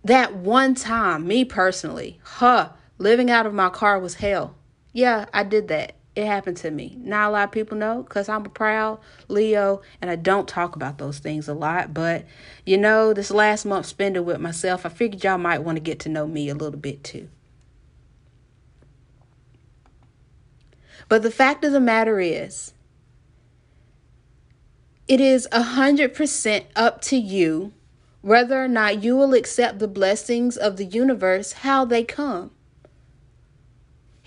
that 0.05 0.35
one 0.35 0.75
time, 0.75 1.27
me 1.27 1.45
personally, 1.45 2.21
huh, 2.23 2.71
living 3.01 3.31
out 3.31 3.47
of 3.47 3.55
my 3.55 3.71
car 3.71 3.99
was 3.99 4.15
hell. 4.15 4.55
Yeah, 4.93 5.25
I 5.33 5.43
did 5.43 5.69
that. 5.69 5.95
It 6.15 6.27
happened 6.27 6.59
to 6.59 6.71
me. 6.71 6.97
Not 7.01 7.29
a 7.29 7.33
lot 7.33 7.45
of 7.45 7.53
people 7.53 7.79
know 7.79 8.03
because 8.03 8.29
I'm 8.29 8.45
a 8.45 8.51
proud 8.51 9.01
Leo 9.29 9.81
and 10.03 10.11
I 10.11 10.17
don't 10.17 10.47
talk 10.47 10.77
about 10.77 10.99
those 10.99 11.19
things 11.19 11.49
a 11.49 11.55
lot. 11.55 11.95
But, 11.95 12.27
you 12.67 12.77
know, 12.77 13.15
this 13.15 13.31
last 13.31 13.65
month 13.65 13.87
spending 13.87 14.25
with 14.25 14.39
myself, 14.39 14.85
I 14.85 14.91
figured 14.91 15.25
y'all 15.25 15.39
might 15.39 15.63
want 15.63 15.77
to 15.77 15.81
get 15.81 15.99
to 16.01 16.09
know 16.09 16.27
me 16.27 16.49
a 16.51 16.55
little 16.55 16.79
bit 16.79 17.03
too. 17.03 17.29
But 21.09 21.23
the 21.23 21.31
fact 21.31 21.65
of 21.65 21.73
the 21.73 21.81
matter 21.81 22.21
is, 22.21 22.75
it 25.09 25.21
is 25.21 25.49
a 25.51 25.63
hundred 25.63 26.15
percent 26.15 26.67
up 26.77 27.01
to 27.03 27.17
you 27.17 27.73
whether 28.21 28.63
or 28.63 28.69
not 28.69 29.03
you 29.03 29.17
will 29.17 29.33
accept 29.33 29.79
the 29.79 29.89
blessings 29.89 30.57
of 30.57 30.77
the 30.77 30.85
universe, 30.85 31.53
how 31.53 31.85
they 31.85 32.05
come. 32.05 32.51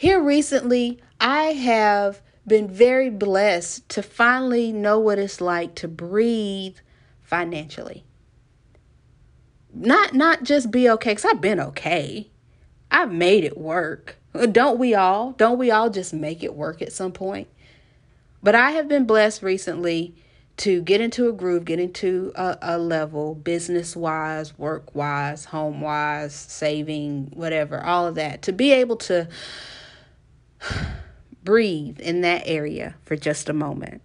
Here 0.03 0.21
recently, 0.21 0.99
I 1.21 1.53
have 1.53 2.21
been 2.45 2.67
very 2.67 3.09
blessed 3.09 3.87
to 3.87 4.03
finally 4.03 4.73
know 4.73 4.99
what 4.99 5.17
it's 5.17 5.39
like 5.39 5.75
to 5.75 5.87
breathe 5.87 6.75
financially. 7.21 8.03
Not 9.73 10.13
not 10.13 10.43
just 10.43 10.71
be 10.71 10.89
okay 10.89 11.15
cuz 11.15 11.23
I've 11.23 11.39
been 11.39 11.61
okay. 11.61 12.29
I've 12.91 13.13
made 13.13 13.45
it 13.45 13.57
work. 13.57 14.17
Don't 14.51 14.77
we 14.77 14.93
all? 14.93 15.31
Don't 15.37 15.57
we 15.57 15.71
all 15.71 15.89
just 15.89 16.13
make 16.13 16.43
it 16.43 16.53
work 16.53 16.81
at 16.81 16.91
some 16.91 17.13
point? 17.13 17.47
But 18.43 18.55
I 18.55 18.71
have 18.71 18.89
been 18.89 19.05
blessed 19.05 19.41
recently 19.41 20.15
to 20.57 20.81
get 20.81 20.99
into 20.99 21.29
a 21.29 21.31
groove, 21.31 21.63
get 21.63 21.79
into 21.79 22.33
a, 22.35 22.57
a 22.61 22.77
level, 22.77 23.35
business 23.35 23.95
wise, 23.95 24.59
work 24.59 24.93
wise, 24.93 25.45
home 25.45 25.79
wise, 25.79 26.35
saving, 26.35 27.31
whatever, 27.33 27.81
all 27.81 28.05
of 28.05 28.15
that, 28.15 28.41
to 28.41 28.51
be 28.51 28.73
able 28.73 28.97
to 28.97 29.29
breathe 31.43 31.99
in 31.99 32.21
that 32.21 32.43
area 32.45 32.95
for 33.03 33.15
just 33.15 33.49
a 33.49 33.53
moment. 33.53 34.01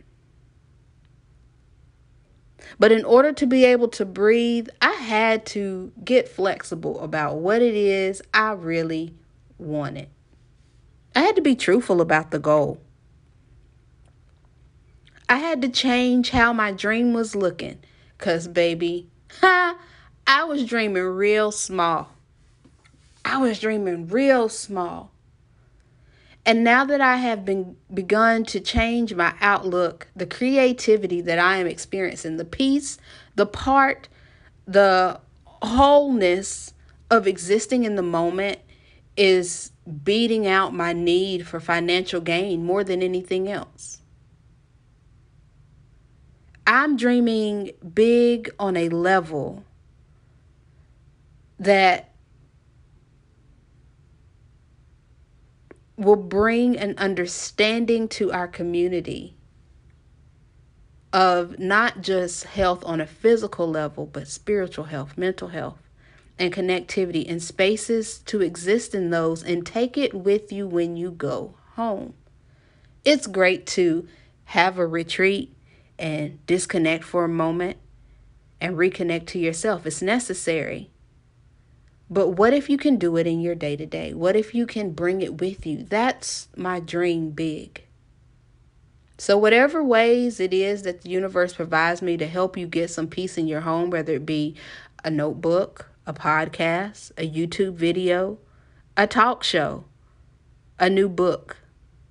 But 2.78 2.92
in 2.92 3.04
order 3.04 3.32
to 3.32 3.46
be 3.46 3.64
able 3.64 3.88
to 3.88 4.04
breathe, 4.04 4.68
I 4.82 4.92
had 4.92 5.46
to 5.46 5.92
get 6.04 6.28
flexible 6.28 7.00
about 7.00 7.36
what 7.36 7.62
it 7.62 7.74
is 7.74 8.22
I 8.34 8.52
really 8.52 9.14
wanted. 9.58 10.08
I 11.14 11.20
had 11.20 11.36
to 11.36 11.42
be 11.42 11.56
truthful 11.56 12.00
about 12.00 12.30
the 12.30 12.38
goal. 12.38 12.80
I 15.28 15.38
had 15.38 15.62
to 15.62 15.68
change 15.68 16.30
how 16.30 16.52
my 16.52 16.72
dream 16.72 17.12
was 17.12 17.34
looking. 17.34 17.78
Cause 18.18 18.48
baby, 18.48 19.08
ha, 19.40 19.78
I 20.26 20.44
was 20.44 20.64
dreaming 20.64 21.02
real 21.02 21.50
small. 21.50 22.10
I 23.24 23.38
was 23.38 23.58
dreaming 23.58 24.08
real 24.08 24.48
small. 24.48 25.10
And 26.48 26.64
now 26.64 26.82
that 26.86 27.02
I 27.02 27.16
have 27.16 27.44
been 27.44 27.76
begun 27.92 28.42
to 28.44 28.58
change 28.58 29.12
my 29.12 29.34
outlook, 29.38 30.08
the 30.16 30.24
creativity 30.24 31.20
that 31.20 31.38
I 31.38 31.58
am 31.58 31.66
experiencing, 31.66 32.38
the 32.38 32.44
peace, 32.46 32.96
the 33.34 33.44
part, 33.44 34.08
the 34.66 35.20
wholeness 35.44 36.72
of 37.10 37.26
existing 37.26 37.84
in 37.84 37.96
the 37.96 38.02
moment 38.02 38.60
is 39.14 39.72
beating 40.02 40.46
out 40.46 40.72
my 40.72 40.94
need 40.94 41.46
for 41.46 41.60
financial 41.60 42.22
gain 42.22 42.64
more 42.64 42.82
than 42.82 43.02
anything 43.02 43.50
else. 43.50 44.00
I'm 46.66 46.96
dreaming 46.96 47.72
big 47.92 48.48
on 48.58 48.74
a 48.74 48.88
level 48.88 49.64
that 51.58 52.08
will 55.98 56.16
bring 56.16 56.78
an 56.78 56.94
understanding 56.96 58.08
to 58.08 58.32
our 58.32 58.46
community 58.46 59.34
of 61.12 61.58
not 61.58 62.00
just 62.00 62.44
health 62.44 62.84
on 62.86 63.00
a 63.00 63.06
physical 63.06 63.68
level, 63.68 64.06
but 64.06 64.28
spiritual 64.28 64.84
health, 64.84 65.18
mental 65.18 65.48
health, 65.48 65.82
and 66.38 66.54
connectivity 66.54 67.28
and 67.28 67.42
spaces 67.42 68.18
to 68.18 68.40
exist 68.40 68.94
in 68.94 69.10
those 69.10 69.42
and 69.42 69.66
take 69.66 69.98
it 69.98 70.14
with 70.14 70.52
you 70.52 70.68
when 70.68 70.96
you 70.96 71.10
go 71.10 71.54
home. 71.74 72.14
It's 73.04 73.26
great 73.26 73.66
to 73.68 74.06
have 74.44 74.78
a 74.78 74.86
retreat 74.86 75.56
and 75.98 76.44
disconnect 76.46 77.02
for 77.02 77.24
a 77.24 77.28
moment 77.28 77.76
and 78.60 78.76
reconnect 78.76 79.26
to 79.28 79.38
yourself. 79.38 79.84
It's 79.84 80.02
necessary. 80.02 80.90
But 82.10 82.30
what 82.30 82.54
if 82.54 82.70
you 82.70 82.78
can 82.78 82.96
do 82.96 83.16
it 83.16 83.26
in 83.26 83.40
your 83.40 83.54
day 83.54 83.76
to 83.76 83.84
day? 83.84 84.14
What 84.14 84.34
if 84.34 84.54
you 84.54 84.66
can 84.66 84.92
bring 84.92 85.20
it 85.20 85.40
with 85.40 85.66
you? 85.66 85.82
That's 85.82 86.48
my 86.56 86.80
dream 86.80 87.30
big. 87.30 87.84
So, 89.18 89.36
whatever 89.36 89.82
ways 89.82 90.38
it 90.38 90.54
is 90.54 90.82
that 90.82 91.02
the 91.02 91.10
universe 91.10 91.52
provides 91.52 92.00
me 92.00 92.16
to 92.16 92.26
help 92.26 92.56
you 92.56 92.66
get 92.66 92.90
some 92.90 93.08
peace 93.08 93.36
in 93.36 93.48
your 93.48 93.62
home, 93.62 93.90
whether 93.90 94.14
it 94.14 94.24
be 94.24 94.54
a 95.04 95.10
notebook, 95.10 95.90
a 96.06 96.14
podcast, 96.14 97.10
a 97.18 97.28
YouTube 97.28 97.74
video, 97.74 98.38
a 98.96 99.06
talk 99.06 99.42
show, 99.42 99.84
a 100.78 100.88
new 100.88 101.08
book, 101.08 101.56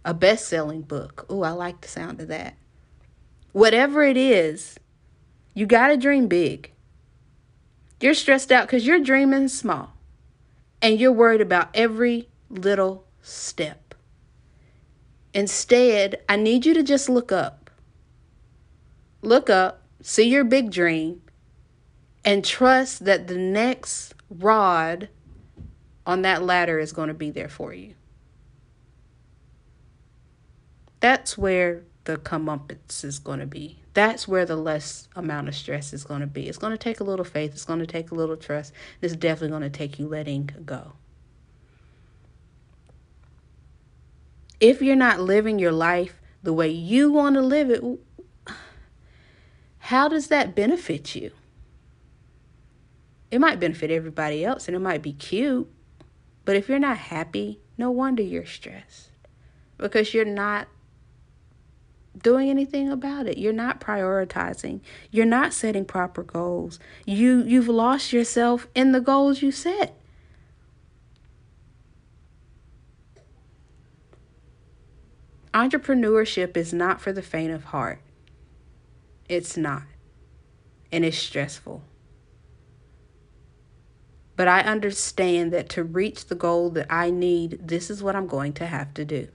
a 0.04 0.14
best 0.14 0.48
selling 0.48 0.82
book. 0.82 1.26
Oh, 1.30 1.44
I 1.44 1.52
like 1.52 1.82
the 1.82 1.88
sound 1.88 2.20
of 2.20 2.28
that. 2.28 2.56
Whatever 3.54 4.04
it 4.04 4.18
is, 4.18 4.78
you 5.54 5.66
got 5.66 5.88
to 5.88 5.98
dream 5.98 6.28
big. 6.28 6.72
You're 8.00 8.14
stressed 8.14 8.52
out 8.52 8.68
because 8.68 8.86
you're 8.86 9.00
dreaming 9.00 9.48
small 9.48 9.94
and 10.82 11.00
you're 11.00 11.12
worried 11.12 11.42
about 11.42 11.70
every 11.74 12.30
little 12.50 13.06
step. 13.22 13.96
Instead, 15.34 16.22
I 16.30 16.36
need 16.36 16.66
you 16.66 16.74
to 16.74 16.84
just 16.84 17.10
look 17.10 17.32
up. 17.32 17.70
Look 19.22 19.50
up, 19.50 19.82
see 20.02 20.30
your 20.30 20.44
big 20.44 20.72
dream, 20.72 21.22
and 22.24 22.46
trust 22.46 23.06
that 23.06 23.28
the 23.28 23.38
next 23.38 24.14
rod 24.30 25.10
on 26.06 26.22
that 26.22 26.44
ladder 26.44 26.80
is 26.80 26.92
going 26.92 27.08
to 27.08 27.14
be 27.14 27.32
there 27.32 27.50
for 27.50 27.74
you. 27.74 27.96
That's 31.00 31.38
where 31.38 31.84
the 32.06 32.18
comeuppance 32.18 33.04
is 33.04 33.20
going 33.20 33.40
to 33.40 33.46
be. 33.46 33.84
That's 33.98 34.28
where 34.28 34.46
the 34.46 34.56
less 34.56 35.08
amount 35.16 35.48
of 35.48 35.56
stress 35.56 35.92
is 35.92 36.04
going 36.04 36.22
to 36.22 36.28
be. 36.28 36.48
It's 36.48 36.60
going 36.60 36.70
to 36.70 36.78
take 36.78 37.00
a 37.00 37.04
little 37.04 37.26
faith, 37.26 37.54
it's 37.54 37.66
going 37.66 37.80
to 37.80 37.88
take 37.88 38.12
a 38.12 38.14
little 38.14 38.38
trust. 38.38 38.72
It's 39.02 39.16
definitely 39.16 39.50
going 39.50 39.64
to 39.64 39.76
take 39.76 39.98
you 39.98 40.08
letting 40.08 40.52
go. 40.64 40.94
If 44.60 44.84
you're 44.84 44.96
not 44.96 45.20
living 45.20 45.58
your 45.58 45.72
life 45.72 46.22
the 46.44 46.54
way 46.54 46.70
you 46.70 47.12
want 47.12 47.38
to 47.38 47.42
live 47.42 47.72
it, 47.72 47.84
how 49.80 50.08
does 50.08 50.28
that 50.28 50.54
benefit 50.54 51.16
you? 51.16 51.32
It 53.32 53.40
might 53.40 53.60
benefit 53.60 53.90
everybody 53.90 54.46
else 54.46 54.68
and 54.68 54.76
it 54.76 54.80
might 54.80 55.02
be 55.02 55.14
cute, 55.14 55.68
but 56.46 56.56
if 56.56 56.70
you're 56.70 56.78
not 56.78 57.00
happy, 57.00 57.62
no 57.80 57.90
wonder 57.90 58.22
you're 58.22 58.46
stressed 58.46 59.10
because 59.80 60.14
you're 60.14 60.24
not 60.24 60.68
doing 62.22 62.50
anything 62.50 62.90
about 62.90 63.28
it. 63.28 63.38
You're 63.38 63.54
not 63.54 63.80
prioritizing. 63.80 64.82
You're 65.12 65.26
not 65.26 65.54
setting 65.54 65.86
proper 65.86 66.24
goals. 66.24 66.80
You 67.06 67.44
you've 67.44 67.68
lost 67.68 68.14
yourself 68.14 68.68
in 68.76 68.92
the 68.92 69.02
goals 69.02 69.42
you 69.42 69.52
set. 69.52 69.98
Entrepreneurship 75.54 76.56
is 76.56 76.72
not 76.72 77.02
for 77.02 77.12
the 77.12 77.22
faint 77.22 77.52
of 77.52 77.66
heart. 77.66 78.00
It's 79.28 79.58
not. 79.58 79.84
And 80.92 81.04
it's 81.04 81.18
stressful. 81.18 81.82
But 84.36 84.48
I 84.48 84.62
understand 84.62 85.52
that 85.52 85.68
to 85.70 85.84
reach 85.84 86.28
the 86.28 86.36
goal 86.36 86.70
that 86.70 86.86
I 86.92 87.10
need, 87.10 87.60
this 87.68 87.90
is 87.90 88.04
what 88.04 88.16
I'm 88.16 88.28
going 88.28 88.54
to 88.54 88.68
have 88.68 88.94
to 88.94 89.04
do. 89.04 89.30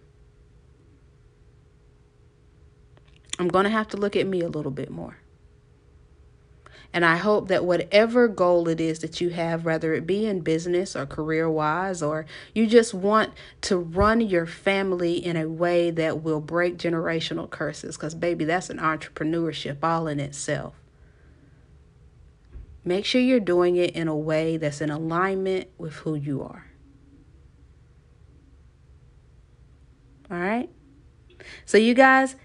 I'm 3.38 3.49
going 3.49 3.64
to 3.64 3.71
have 3.71 3.88
to 3.88 3.97
look 3.97 4.16
at 4.16 4.27
me 4.27 4.40
a 4.40 4.49
little 4.49 4.71
bit 4.71 4.90
more. 4.90 5.18
And 6.95 7.07
I 7.07 7.16
hope 7.16 7.49
that 7.49 7.64
whatever 7.64 8.29
goal 8.29 8.68
it 8.68 8.79
is 8.79 8.99
that 8.99 9.18
you 9.18 9.31
have, 9.31 9.64
whether 9.64 9.95
it 9.95 10.07
be 10.07 10.27
in 10.27 10.40
business 10.40 10.95
or 10.95 11.07
career 11.07 11.49
wise, 11.49 12.03
or 12.03 12.27
you 12.55 12.66
just 12.66 12.92
want 12.92 13.33
to 13.62 13.79
run 13.79 14.21
your 14.21 14.45
family 14.45 15.14
in 15.14 15.37
a 15.37 15.49
way 15.49 15.90
that 15.90 16.23
will 16.23 16.40
break 16.40 16.77
generational 16.77 17.49
curses, 17.49 17.97
because, 17.97 18.14
baby, 18.14 18.45
that's 18.45 18.68
an 18.68 18.77
entrepreneurship 18.77 19.79
all 19.83 20.07
in 20.07 20.21
itself. 20.21 20.75
Make 22.85 23.07
sure 23.07 23.23
you're 23.23 23.40
doing 23.40 23.77
it 23.77 23.92
in 23.97 24.07
a 24.07 24.16
way 24.16 24.59
that's 24.59 24.83
in 24.83 24.90
alignment 24.90 25.68
with 25.79 25.95
who 25.95 26.14
you 26.14 26.42
are. 26.42 26.66
All 30.31 30.38
right? 30.38 30.68
So, 31.64 31.79
you 31.79 31.95
guys, 31.95 32.37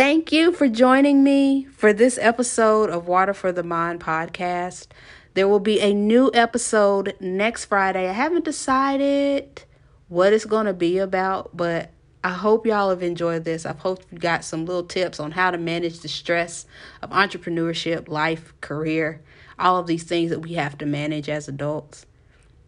thank 0.00 0.32
you 0.32 0.50
for 0.50 0.66
joining 0.66 1.22
me 1.22 1.66
for 1.72 1.92
this 1.92 2.18
episode 2.22 2.88
of 2.88 3.06
Water 3.06 3.34
for 3.34 3.52
the 3.52 3.62
Mind 3.62 4.00
podcast. 4.00 4.86
There 5.34 5.46
will 5.46 5.60
be 5.60 5.78
a 5.78 5.92
new 5.92 6.30
episode 6.32 7.14
next 7.20 7.66
Friday. 7.66 8.08
I 8.08 8.12
haven't 8.12 8.46
decided 8.46 9.62
what 10.08 10.32
it's 10.32 10.46
going 10.46 10.64
to 10.64 10.72
be 10.72 10.96
about, 10.96 11.54
but 11.54 11.90
I 12.24 12.30
hope 12.30 12.64
y'all 12.64 12.88
have 12.88 13.02
enjoyed 13.02 13.44
this. 13.44 13.66
I 13.66 13.74
hope 13.74 14.02
you 14.10 14.16
got 14.16 14.42
some 14.42 14.64
little 14.64 14.84
tips 14.84 15.20
on 15.20 15.32
how 15.32 15.50
to 15.50 15.58
manage 15.58 16.00
the 16.00 16.08
stress 16.08 16.64
of 17.02 17.10
entrepreneurship, 17.10 18.08
life, 18.08 18.54
career, 18.62 19.20
all 19.58 19.76
of 19.76 19.86
these 19.86 20.04
things 20.04 20.30
that 20.30 20.40
we 20.40 20.54
have 20.54 20.78
to 20.78 20.86
manage 20.86 21.28
as 21.28 21.46
adults. 21.46 22.06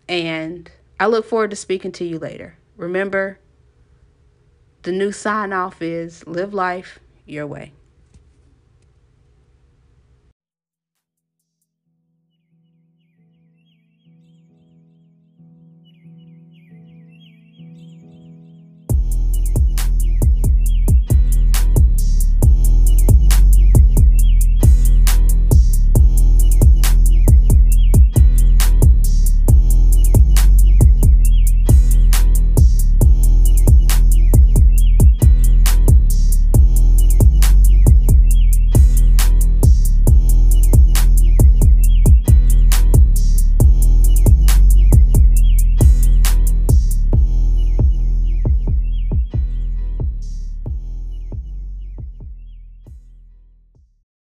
And 0.07 0.71
I 1.01 1.07
look 1.07 1.25
forward 1.25 1.49
to 1.49 1.57
speaking 1.57 1.92
to 1.92 2.05
you 2.05 2.18
later. 2.18 2.59
Remember, 2.77 3.38
the 4.83 4.92
new 4.92 5.12
sign 5.12 5.55
off 5.55 5.81
is 5.81 6.27
live 6.27 6.53
life 6.53 6.99
your 7.24 7.46
way. 7.46 7.72